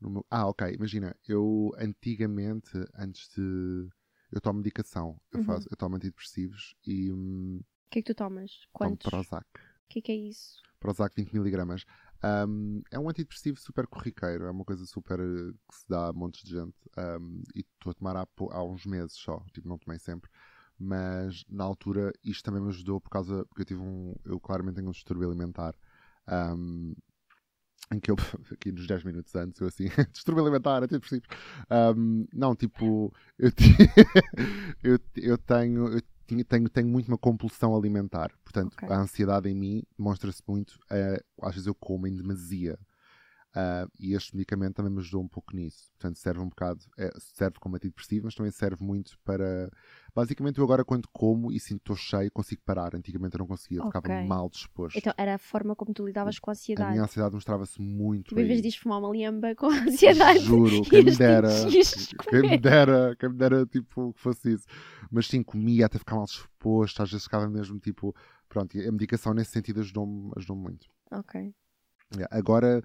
[0.00, 0.72] Meu- Ah, ok.
[0.74, 3.88] Imagina, eu antigamente, antes de.
[4.32, 5.20] Eu tomo medicação.
[5.30, 5.44] Eu, Uhum.
[5.44, 8.50] faço, eu tomo antidepressivos e hum, O que é que tu tomas?
[8.50, 9.06] tomo Quantos?
[9.06, 9.46] O Prozac.
[9.88, 10.60] que é que é isso?
[10.80, 11.84] Prozac 20mg.
[12.24, 14.44] Um, é um antidepressivo super corriqueiro.
[14.46, 16.76] É uma coisa super eh, que se dá a montes de gente.
[16.96, 19.44] Um, e estou a tomar há, há uns meses só.
[19.52, 20.30] Tipo, não tomei sempre.
[20.78, 23.44] Mas na altura isto também me ajudou por causa.
[23.46, 24.14] Porque eu tive um.
[24.24, 25.74] Eu claramente tenho um distúrbio alimentar.
[26.28, 26.94] Um,
[27.92, 28.16] em que eu,
[28.52, 31.28] aqui nos 10 minutos antes, eu assim, distúrbio alimentar, antidepressivos.
[31.70, 33.50] Um, não, tipo, eu,
[34.82, 36.00] eu, eu tenho, eu
[36.32, 38.30] tinha- tenho, tenho muito uma compulsão alimentar.
[38.42, 38.88] Portanto, Ok.
[38.88, 42.78] a ansiedade em mim demonstra-se muito, eh, às vezes eu como em demasia.
[43.54, 45.90] Ah, e este medicamento também me ajudou um pouco nisso.
[45.98, 49.70] Portanto, serve um bocado, é, serve como antidepressivo, mas também serve muito para.
[50.14, 52.94] Basicamente, eu agora, quando como e sinto que estou cheio, consigo parar.
[52.94, 54.26] Antigamente eu não conseguia, ficava Ok.
[54.26, 54.96] mal disposto.
[54.98, 56.90] Então, era a forma como tu lidavas com a a ansiedade.
[56.92, 58.28] minha ansiedade mostrava-se muito.
[58.28, 60.38] Tipo, em vez de fumar uma liamba com a ansiedade.
[60.40, 61.48] Juro, quem me dera.
[62.28, 64.66] Quem me dera, quem me dera, tipo, que fosse isso.
[65.10, 68.14] Mas sim, comia até ficar mal disposto, às vezes ficava mesmo, tipo,
[68.48, 70.86] pronto, a medicação nesse sentido ajudou-me ajudou muito.
[71.10, 71.54] Ok.
[72.14, 72.82] Yeah, Agora,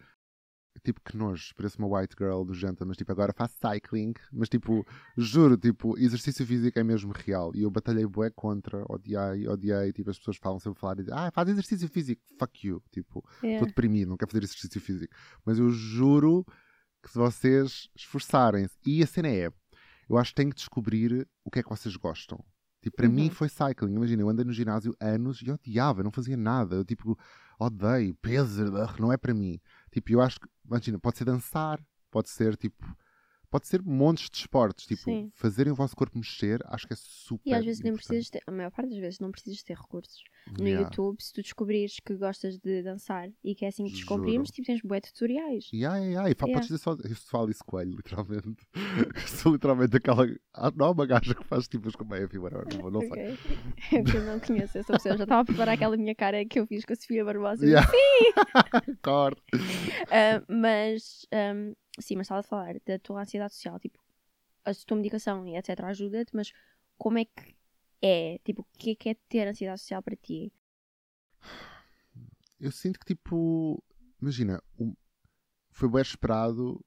[0.84, 4.50] tipo, que nojo, parece uma white girl do janta, mas tipo, agora faço cycling, mas
[4.50, 4.86] tipo,
[5.18, 7.52] juro, tipo, exercício físico é mesmo real.
[7.56, 11.32] E eu batalhei bué contra, odiei, odiei, tipo, as pessoas falam sempre falar, dizem, ah,
[11.32, 13.56] faz exercício físico, fuck you, tipo, Yeah.
[13.58, 15.14] estou deprimido, não quero fazer exercício físico.
[15.46, 16.46] Mas eu juro
[17.04, 19.52] que se vocês esforçarem-se, e a cena é,
[20.10, 22.44] eu acho que têm que descobrir o que é que vocês gostam.
[22.82, 23.32] Tipo, para mim Uhum.
[23.32, 23.96] foi cycling.
[23.96, 26.76] Imagina, eu andei no ginásio anos e odiava, não fazia nada.
[26.76, 27.18] Eu, tipo,
[27.60, 28.64] odeio, peso,
[29.00, 29.60] não é para mim.
[29.92, 31.80] Tipo, eu acho que, imagina, pode ser dançar,
[32.12, 32.86] pode ser tipo,
[33.50, 34.86] pode ser montes de esportes.
[34.86, 35.32] Tipo, Sim.
[35.34, 37.50] fazerem o vosso corpo mexer, acho que é super.
[37.50, 40.24] E às vezes nem precisas ter, a maior parte das vezes não precisas ter recursos.
[40.58, 40.84] No Yeah.
[40.88, 44.56] YouTube, se tu descobrires que gostas de dançar e que é assim que descobrimos, Juro.
[44.56, 45.70] tipo, tens bué tutoriais.
[45.74, 46.30] Yeah, yeah.
[46.30, 46.54] E Yeah.
[46.54, 46.92] podes dizer só.
[47.04, 48.56] Eu sou Alice Coelho, literalmente.
[49.16, 50.26] Eu sou literalmente aquela.
[50.54, 52.22] Ah, não há uma gaja que faz tipo as como é,
[52.82, 53.10] não, não sei.
[53.10, 53.38] Ok.
[53.94, 55.14] É eu não conheço essa pessoa.
[55.14, 57.66] Eu já estava a preparar aquela minha cara que eu fiz com a Sofia Barbosa.
[57.66, 57.90] Yeah.
[59.02, 59.36] Corre.
[60.12, 63.80] Ah, mas, ahm, sim, mas estava a falar da tua ansiedade social.
[63.80, 64.00] Tipo,
[64.66, 65.80] a tua medicação e etc.
[65.86, 66.52] ajuda-te, mas
[66.98, 67.56] como é que
[68.02, 68.40] é?
[68.44, 70.52] Tipo, o que é que é ter ansiedade social para ti?
[72.60, 73.84] Eu sinto que tipo.
[74.22, 74.62] Imagina,
[75.70, 76.84] foi bem esperado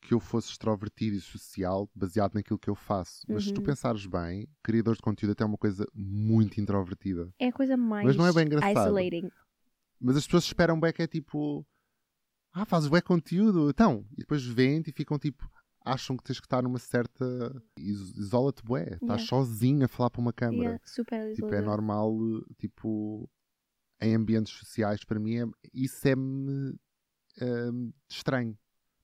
[0.00, 3.24] que eu fosse extrovertido e social baseado naquilo que eu faço.
[3.28, 3.66] Mas se tu Uhum.
[3.66, 7.32] pensares bem, criadores de conteúdo até é uma coisa muito introvertida.
[7.38, 8.88] É a coisa mais Mas não é bem engraçado.
[8.88, 9.30] isolating.
[10.00, 11.64] Mas as pessoas esperam bem que é tipo.
[12.52, 13.70] Ah, fazes bem conteúdo.
[13.70, 14.06] Então.
[14.12, 15.48] E depois vêm e ficam tipo.
[15.84, 17.24] Acham que tens que estar numa certa.
[17.76, 18.82] is- Isola-te, bué.
[18.94, 19.26] Estás Yeah.
[19.26, 20.62] sozinho a falar para uma câmara.
[20.70, 22.16] Yeah, super Tipo, é normal,
[22.58, 23.28] tipo,
[24.00, 25.44] em ambientes sociais, para mim, é,
[25.74, 26.76] isso é-me
[27.40, 28.56] hum, estranho.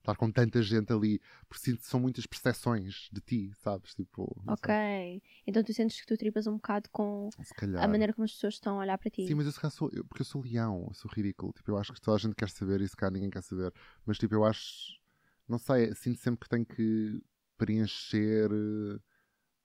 [0.09, 3.95] Estar com tanta gente ali, porque sinto que são muitas percepções de ti, sabes?
[3.95, 4.67] Tipo, Ok.
[4.67, 7.29] sei, Então tu sentes que tu tripas um bocado com
[7.77, 9.27] a maneira como as pessoas estão a olhar para ti.
[9.27, 11.53] Sim, mas eu se calhar sou, eu- porque eu sou leão, eu sou ridículo.
[11.53, 13.71] Tipo, eu acho que toda a gente quer saber e se calhar ninguém quer saber.
[14.07, 14.99] Mas tipo, eu acho,
[15.47, 17.23] não sei, sinto sempre que tenho que
[17.59, 18.99] preencher eh,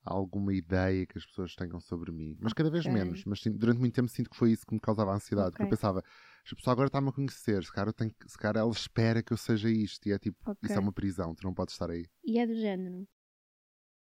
[0.04, 2.38] alguma ideia que as pessoas tenham sobre mim.
[2.40, 2.94] Mas cada vez Ok.
[2.94, 3.24] menos.
[3.26, 5.52] Mas durante muito tempo sinto que foi isso que me causava ansiedade.
[5.52, 6.04] Porque eu pensava,
[6.44, 9.32] esta pessoa agora está-me a conhecer, se calhar, eu tenho, se calhar ela espera que
[9.32, 10.08] eu seja isto.
[10.08, 12.06] E é tipo, isso é uma prisão, tu não podes estar aí.
[12.24, 13.08] E é do género.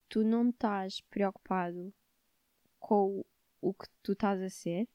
[0.09, 1.93] Tu não estás preocupado
[2.79, 3.25] com
[3.61, 4.89] o que tu estás a ser.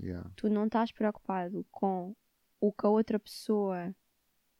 [0.00, 0.30] Yeah.
[0.34, 2.16] Tu não estás preocupado com
[2.58, 3.94] o que a outra pessoa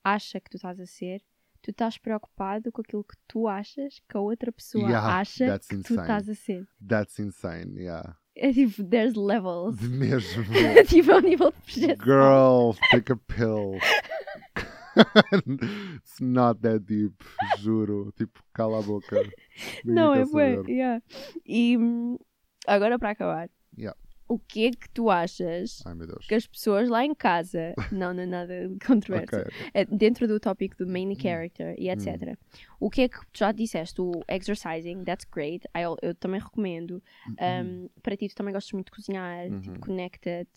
[0.03, 1.25] acha que tu estás a ser.
[1.65, 5.69] Tu estás preocupado com aquilo que tu achas que a outra pessoa Yeah, acha que
[5.69, 6.01] tu insane.
[6.03, 6.69] estás a ser.
[6.87, 8.19] That's insane, yeah.
[8.37, 9.79] É tipo, there's levels.
[9.79, 10.45] De mesmo.
[10.87, 12.05] tipo, é um nível de projeção.
[12.05, 13.79] Girl, take a pill.
[15.97, 17.15] It's not that deep,
[17.61, 18.13] juro.
[18.13, 19.17] Tipo, cala a boca.
[19.87, 20.69] Não, é saber.
[20.69, 21.03] Yeah.
[21.47, 22.19] E hum,
[22.67, 23.49] agora para acabar.
[23.77, 23.99] Yeah.
[24.27, 25.95] O que é que tu achas Ai
[26.27, 28.55] que as pessoas lá em casa, não, não é nada
[28.87, 29.71] controverso, Ok, ok.
[29.75, 30.93] é dentro do tópico do Hum.
[30.93, 32.37] main character e etc.
[32.81, 34.01] O que é que tu já disseste?
[34.01, 35.67] O exercising, that's great.
[35.75, 37.03] Eu, eu também recomendo.
[37.41, 39.81] Um, para ti, tu também gostas muito de cozinhar, tipo, Uhum.
[39.81, 40.49] connected.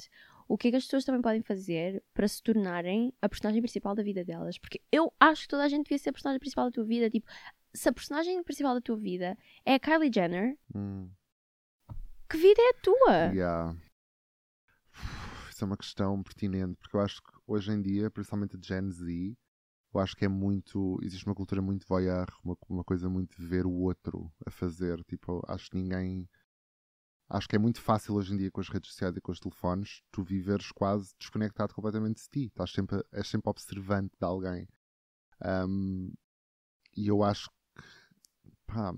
[0.47, 3.93] O que é que as pessoas também podem fazer para se tornarem a personagem principal
[3.93, 4.57] da vida delas?
[4.57, 7.09] Porque eu acho que toda a gente devia ser a personagem principal da tua vida.
[7.09, 7.27] Tipo,
[7.73, 11.09] se a personagem principal da tua vida é a Kylie Jenner, Hum,
[12.27, 13.15] que vida é a tua?
[13.33, 13.75] yeah.
[15.49, 18.91] Isso é uma questão pertinente, porque eu acho que hoje em dia, principalmente a Gen
[18.91, 19.35] Z,
[19.93, 20.99] eu acho que é muito.
[21.01, 25.03] Existe uma cultura muito voyeur, uma, uma coisa muito de ver o outro a fazer.
[25.05, 26.29] Tipo, acho que ninguém.
[27.29, 29.39] Acho que é muito fácil hoje em dia com as redes sociais e com os
[29.39, 32.45] telefones tu viveres quase desconectado completamente de ti.
[32.45, 34.67] Estás sempre, és sempre observante de alguém.
[35.43, 36.13] Um,
[36.95, 37.83] e eu acho que.
[38.67, 38.93] Pá,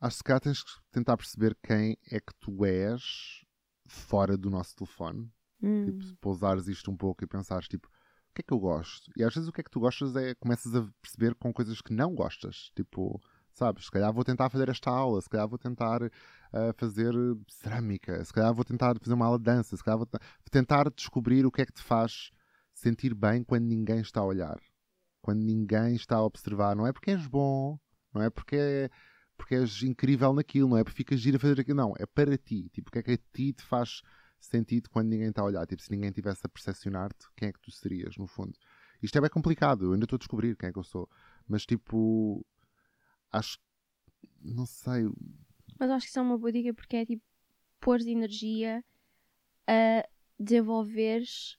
[0.00, 3.44] acho que cá tens que tentar perceber quem é que tu és
[3.86, 5.30] fora do nosso telefone.
[5.62, 8.58] Hum, Tipo, se pousares isto um pouco e pensares, tipo, o que é que eu
[8.58, 9.10] gosto?
[9.16, 11.80] E às vezes o que é que tu gostas é começas a perceber com coisas
[11.80, 12.70] que não gostas.
[12.76, 13.20] Tipo,
[13.50, 16.02] sabes, se calhar vou tentar fazer esta aula, se calhar vou tentar
[16.52, 17.14] ah, fazer
[17.48, 20.18] cerâmica, se calhar vou tentar fazer uma aula de dança, se calhar vou te-
[20.50, 22.30] tentar descobrir o que é que te faz
[22.74, 24.60] sentir bem quando ninguém está a olhar.
[25.22, 26.76] Quando ninguém está a observar.
[26.76, 27.78] Não é porque és bom,
[28.12, 28.90] não é porque,
[29.36, 31.94] porque és incrível naquilo, não é porque ficas giro a fazer aquilo, não.
[31.98, 32.68] É para ti.
[32.70, 34.02] Tipo, o que é que a ti te faz
[34.40, 35.66] sentido quando ninguém está a olhar.
[35.66, 38.56] Tipo, se ninguém tivesse a percepcionar-te, quem é que tu serias, no fundo?
[39.02, 41.08] Isto é bem complicado, eu ainda estou a descobrir quem é que eu sou.
[41.46, 42.44] Mas, tipo,
[43.30, 43.58] acho.
[44.40, 45.04] Não sei.
[45.78, 47.22] Mas acho que isso é uma boa dica porque é tipo
[47.80, 48.82] pôr energia
[49.66, 50.08] a
[50.38, 51.58] desenvolveres-te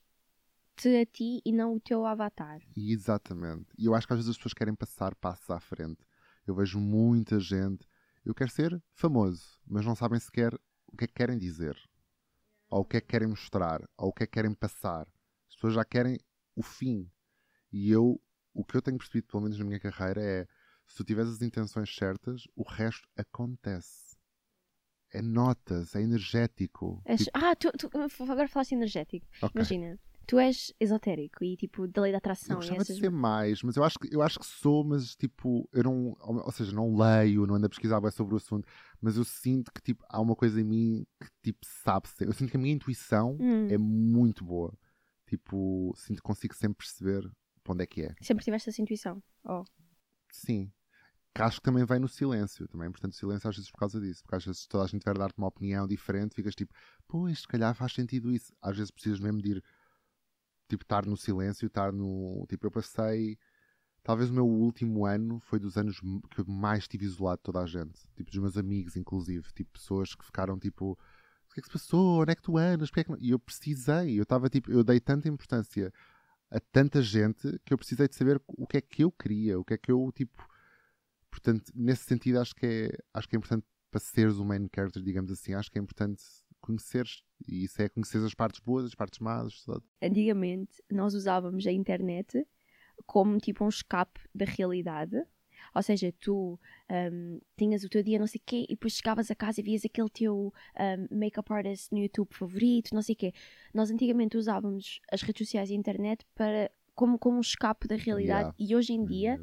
[1.01, 2.59] a ti e não o teu avatar.
[2.75, 3.67] Exatamente.
[3.78, 6.06] E eu acho que às vezes as pessoas querem passar passos à frente.
[6.47, 7.85] Eu vejo muita gente.
[8.25, 10.53] Eu quero ser famoso, mas não sabem sequer
[10.87, 11.77] o que é que querem dizer.
[12.69, 13.81] Ou o que é que querem mostrar.
[13.97, 15.07] Ou o que é que querem passar.
[15.49, 16.19] As pessoas já querem
[16.55, 17.09] o fim.
[17.71, 18.21] E eu,
[18.53, 20.47] o que eu tenho percebido, pelo menos na minha carreira, é
[20.85, 24.15] se tu tiveres as intenções certas, o resto acontece.
[25.13, 27.01] É notas, é energético.
[27.05, 27.89] És- Tipo, Ah, tu, tu-
[28.31, 29.25] agora falaste energético.
[29.41, 29.51] ok.
[29.55, 29.97] Imagina,
[30.28, 32.55] Tu és esotérico e tipo da lei da Eu atração.
[32.57, 35.15] e gostava de essas- ser mais, mas eu acho que, eu acho que sou, mas
[35.15, 38.67] tipo, eu não, ou seja, não leio, não ando a pesquisar bem sobre o assunto,
[39.01, 42.28] mas eu sinto que tipo, há uma coisa em mim que tipo, sabe ser.
[42.28, 44.78] Eu sinto que a minha intuição Hum, é muito boa.
[45.28, 47.21] Tipo, sinto que consigo sempre perceber
[47.63, 48.13] para onde é que é.
[48.21, 49.21] Sempre tiveste essa intuição.
[49.45, 49.63] Oh.
[50.32, 50.71] Sim.
[51.34, 52.67] Que acho que também vem no silêncio.
[52.67, 54.23] Também é importante o silêncio às vezes por causa disso.
[54.23, 56.73] Porque às vezes toda a gente vai dar-te uma opinião diferente, ficas tipo,
[57.07, 58.53] pois, se calhar faz sentido isso.
[58.61, 59.63] Às vezes precisas mesmo de ir,
[60.68, 62.45] tipo, estar no silêncio, estar no.
[62.49, 63.38] Tipo, eu passei.
[64.03, 67.61] Talvez o meu último ano foi dos anos que eu mais tive isolado de toda
[67.61, 67.99] a gente.
[68.15, 69.45] Tipo, dos meus amigos, inclusive.
[69.53, 70.91] Tipo, pessoas que ficaram tipo.
[71.49, 72.22] O que é que se passou?
[72.22, 72.89] Onde é que tu andas?
[72.95, 74.18] É que não?" E eu precisei.
[74.20, 74.72] Eu estava tipo.
[74.72, 75.91] Eu dei tanta importância
[76.49, 79.59] a tanta gente que eu precisei de saber o que é que eu queria.
[79.59, 80.47] O que é que eu, tipo.
[81.30, 85.01] Portanto, nesse sentido, acho que é, acho que é importante para seres o main character,
[85.03, 85.53] digamos assim.
[85.53, 86.24] Acho que é importante
[86.61, 87.23] conheceres.
[87.47, 89.61] E isso é conhecer as partes boas, as partes más.
[89.63, 89.83] sabe?
[90.01, 92.45] Antigamente nós usávamos a internet
[93.05, 95.15] como tipo um escape da realidade.
[95.75, 96.59] Ou seja, tu
[97.11, 99.63] hum, tinhas o teu dia não sei o quê e depois chegavas a casa e
[99.63, 103.33] vias aquele teu hum, make-up artist no YouTube favorito, não sei o quê.
[103.73, 107.95] Nós antigamente usávamos as redes sociais e a internet para, como, como um escape da
[107.95, 108.55] realidade Yeah.
[108.59, 109.39] e hoje em dia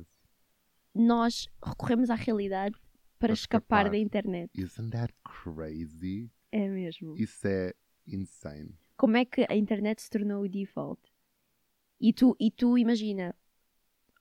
[0.95, 2.75] nós recorremos à realidade
[3.19, 3.91] para Para escapar escapar.
[3.91, 4.51] da internet.
[4.55, 6.31] Isn't that crazy?
[6.57, 7.17] É mesmo.
[7.17, 7.75] Isso é
[8.07, 8.79] insane.
[8.97, 11.03] como é que a internet se tornou o default.
[12.01, 13.35] E tu, e tu imagina,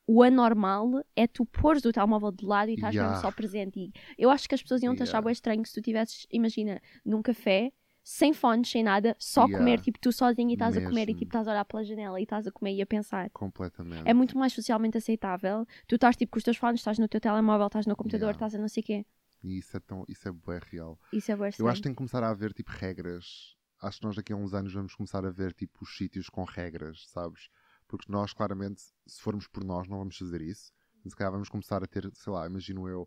[0.07, 3.07] o anormal é tu pôres o telemóvel de lado e estás Yeah.
[3.11, 3.79] mesmo só presente.
[3.79, 6.81] E eu acho que as pessoas iam te achar bem estranho se tu tivesses, imagina,
[7.05, 7.71] num café,
[8.03, 9.57] sem fones, sem nada, só Yeah.
[9.59, 12.19] comer, tipo, tu sozinho e estás a comer e tipo, estás a olhar pela janela
[12.19, 13.29] e estás a comer e a pensar.
[13.29, 14.09] Completamente.
[14.09, 15.67] É muito mais socialmente aceitável.
[15.87, 18.55] Tu estás tipo com os teus fones, estás no teu telemóvel, estás no computador, estás
[18.55, 19.05] a não sei o quê.
[19.43, 20.97] E isso é, tão, isso é bué real.
[21.11, 23.55] Isso é bem Eu acho que tem que começar a haver tipo regras.
[23.81, 26.43] Acho que nós daqui a uns anos vamos começar a ver tipo os sítios com
[26.45, 27.49] regras, sabes?
[27.87, 30.71] Porque nós claramente, se formos por nós, não vamos fazer isso.
[31.05, 33.05] Se calhar vamos começar a ter, sei lá, imagino eu,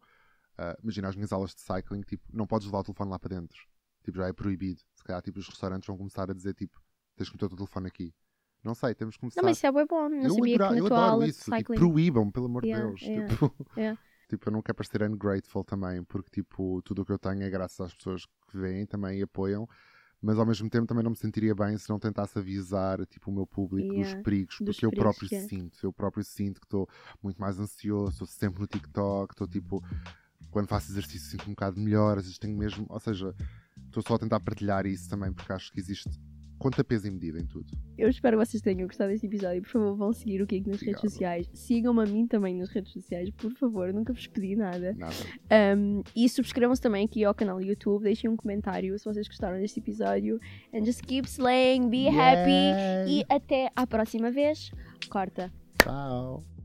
[0.59, 3.35] ah, imagina as minhas aulas de cycling, tipo, não podes levar o telefone lá para
[3.41, 3.59] dentro.
[4.05, 4.83] Tipo, já é proibido.
[4.95, 6.79] Se calhar tipo os restaurantes vão começar a dizer tipo,
[7.17, 8.15] tens que meter o teu telefone aqui.
[8.63, 10.09] Não sei, temos que começar Não, mas isso é bem bom.
[10.11, 11.51] Não eu sabia que eu na tua adoro aula isso.
[11.51, 13.01] Tipo, proíbam, pelo amor de Yeah, Deus.
[13.01, 14.01] yeah, Tipo, yeah.
[14.29, 17.51] Tipo, eu não quero parecer ungrateful também, porque tipo, tudo o que eu tenho é
[17.51, 19.69] graças às pessoas que vêm também e apoiam.
[20.21, 23.35] Mas ao mesmo tempo também não me sentiria bem se não tentasse avisar tipo, o
[23.35, 25.49] meu público Yeah, dos perigos, dos porque eu próprio yeah.
[25.49, 26.89] sinto, eu próprio sinto que estou
[27.23, 29.85] muito mais ansioso, estou sempre no TikTok, estou tipo,
[30.51, 33.35] quando faço exercício sinto um bocado melhor, às vezes tenho mesmo, ou seja,
[33.85, 36.09] estou só a tentar partilhar isso também porque acho que existe
[36.59, 37.67] conta peso e medida em tudo.
[37.97, 39.63] Eu espero que vocês tenham gostado deste episódio.
[39.63, 41.11] Por favor, vão seguir o Kiko nas redes Obrigado.
[41.11, 41.51] sociais.
[41.53, 43.93] Sigam-me a mim também nas redes sociais, por favor.
[43.93, 44.95] Nunca vos pedi nada.
[44.97, 45.15] Nada.
[45.77, 48.05] Um, e subscrevam-se também aqui ao canal do YouTube.
[48.05, 50.41] Deixem um comentário se vocês gostaram deste episódio.
[50.73, 52.51] And just keep slaying, be happy.
[52.51, 53.21] Yay!
[53.21, 54.71] E até à próxima vez.
[55.09, 55.53] Corta.
[55.83, 56.56] Tchau.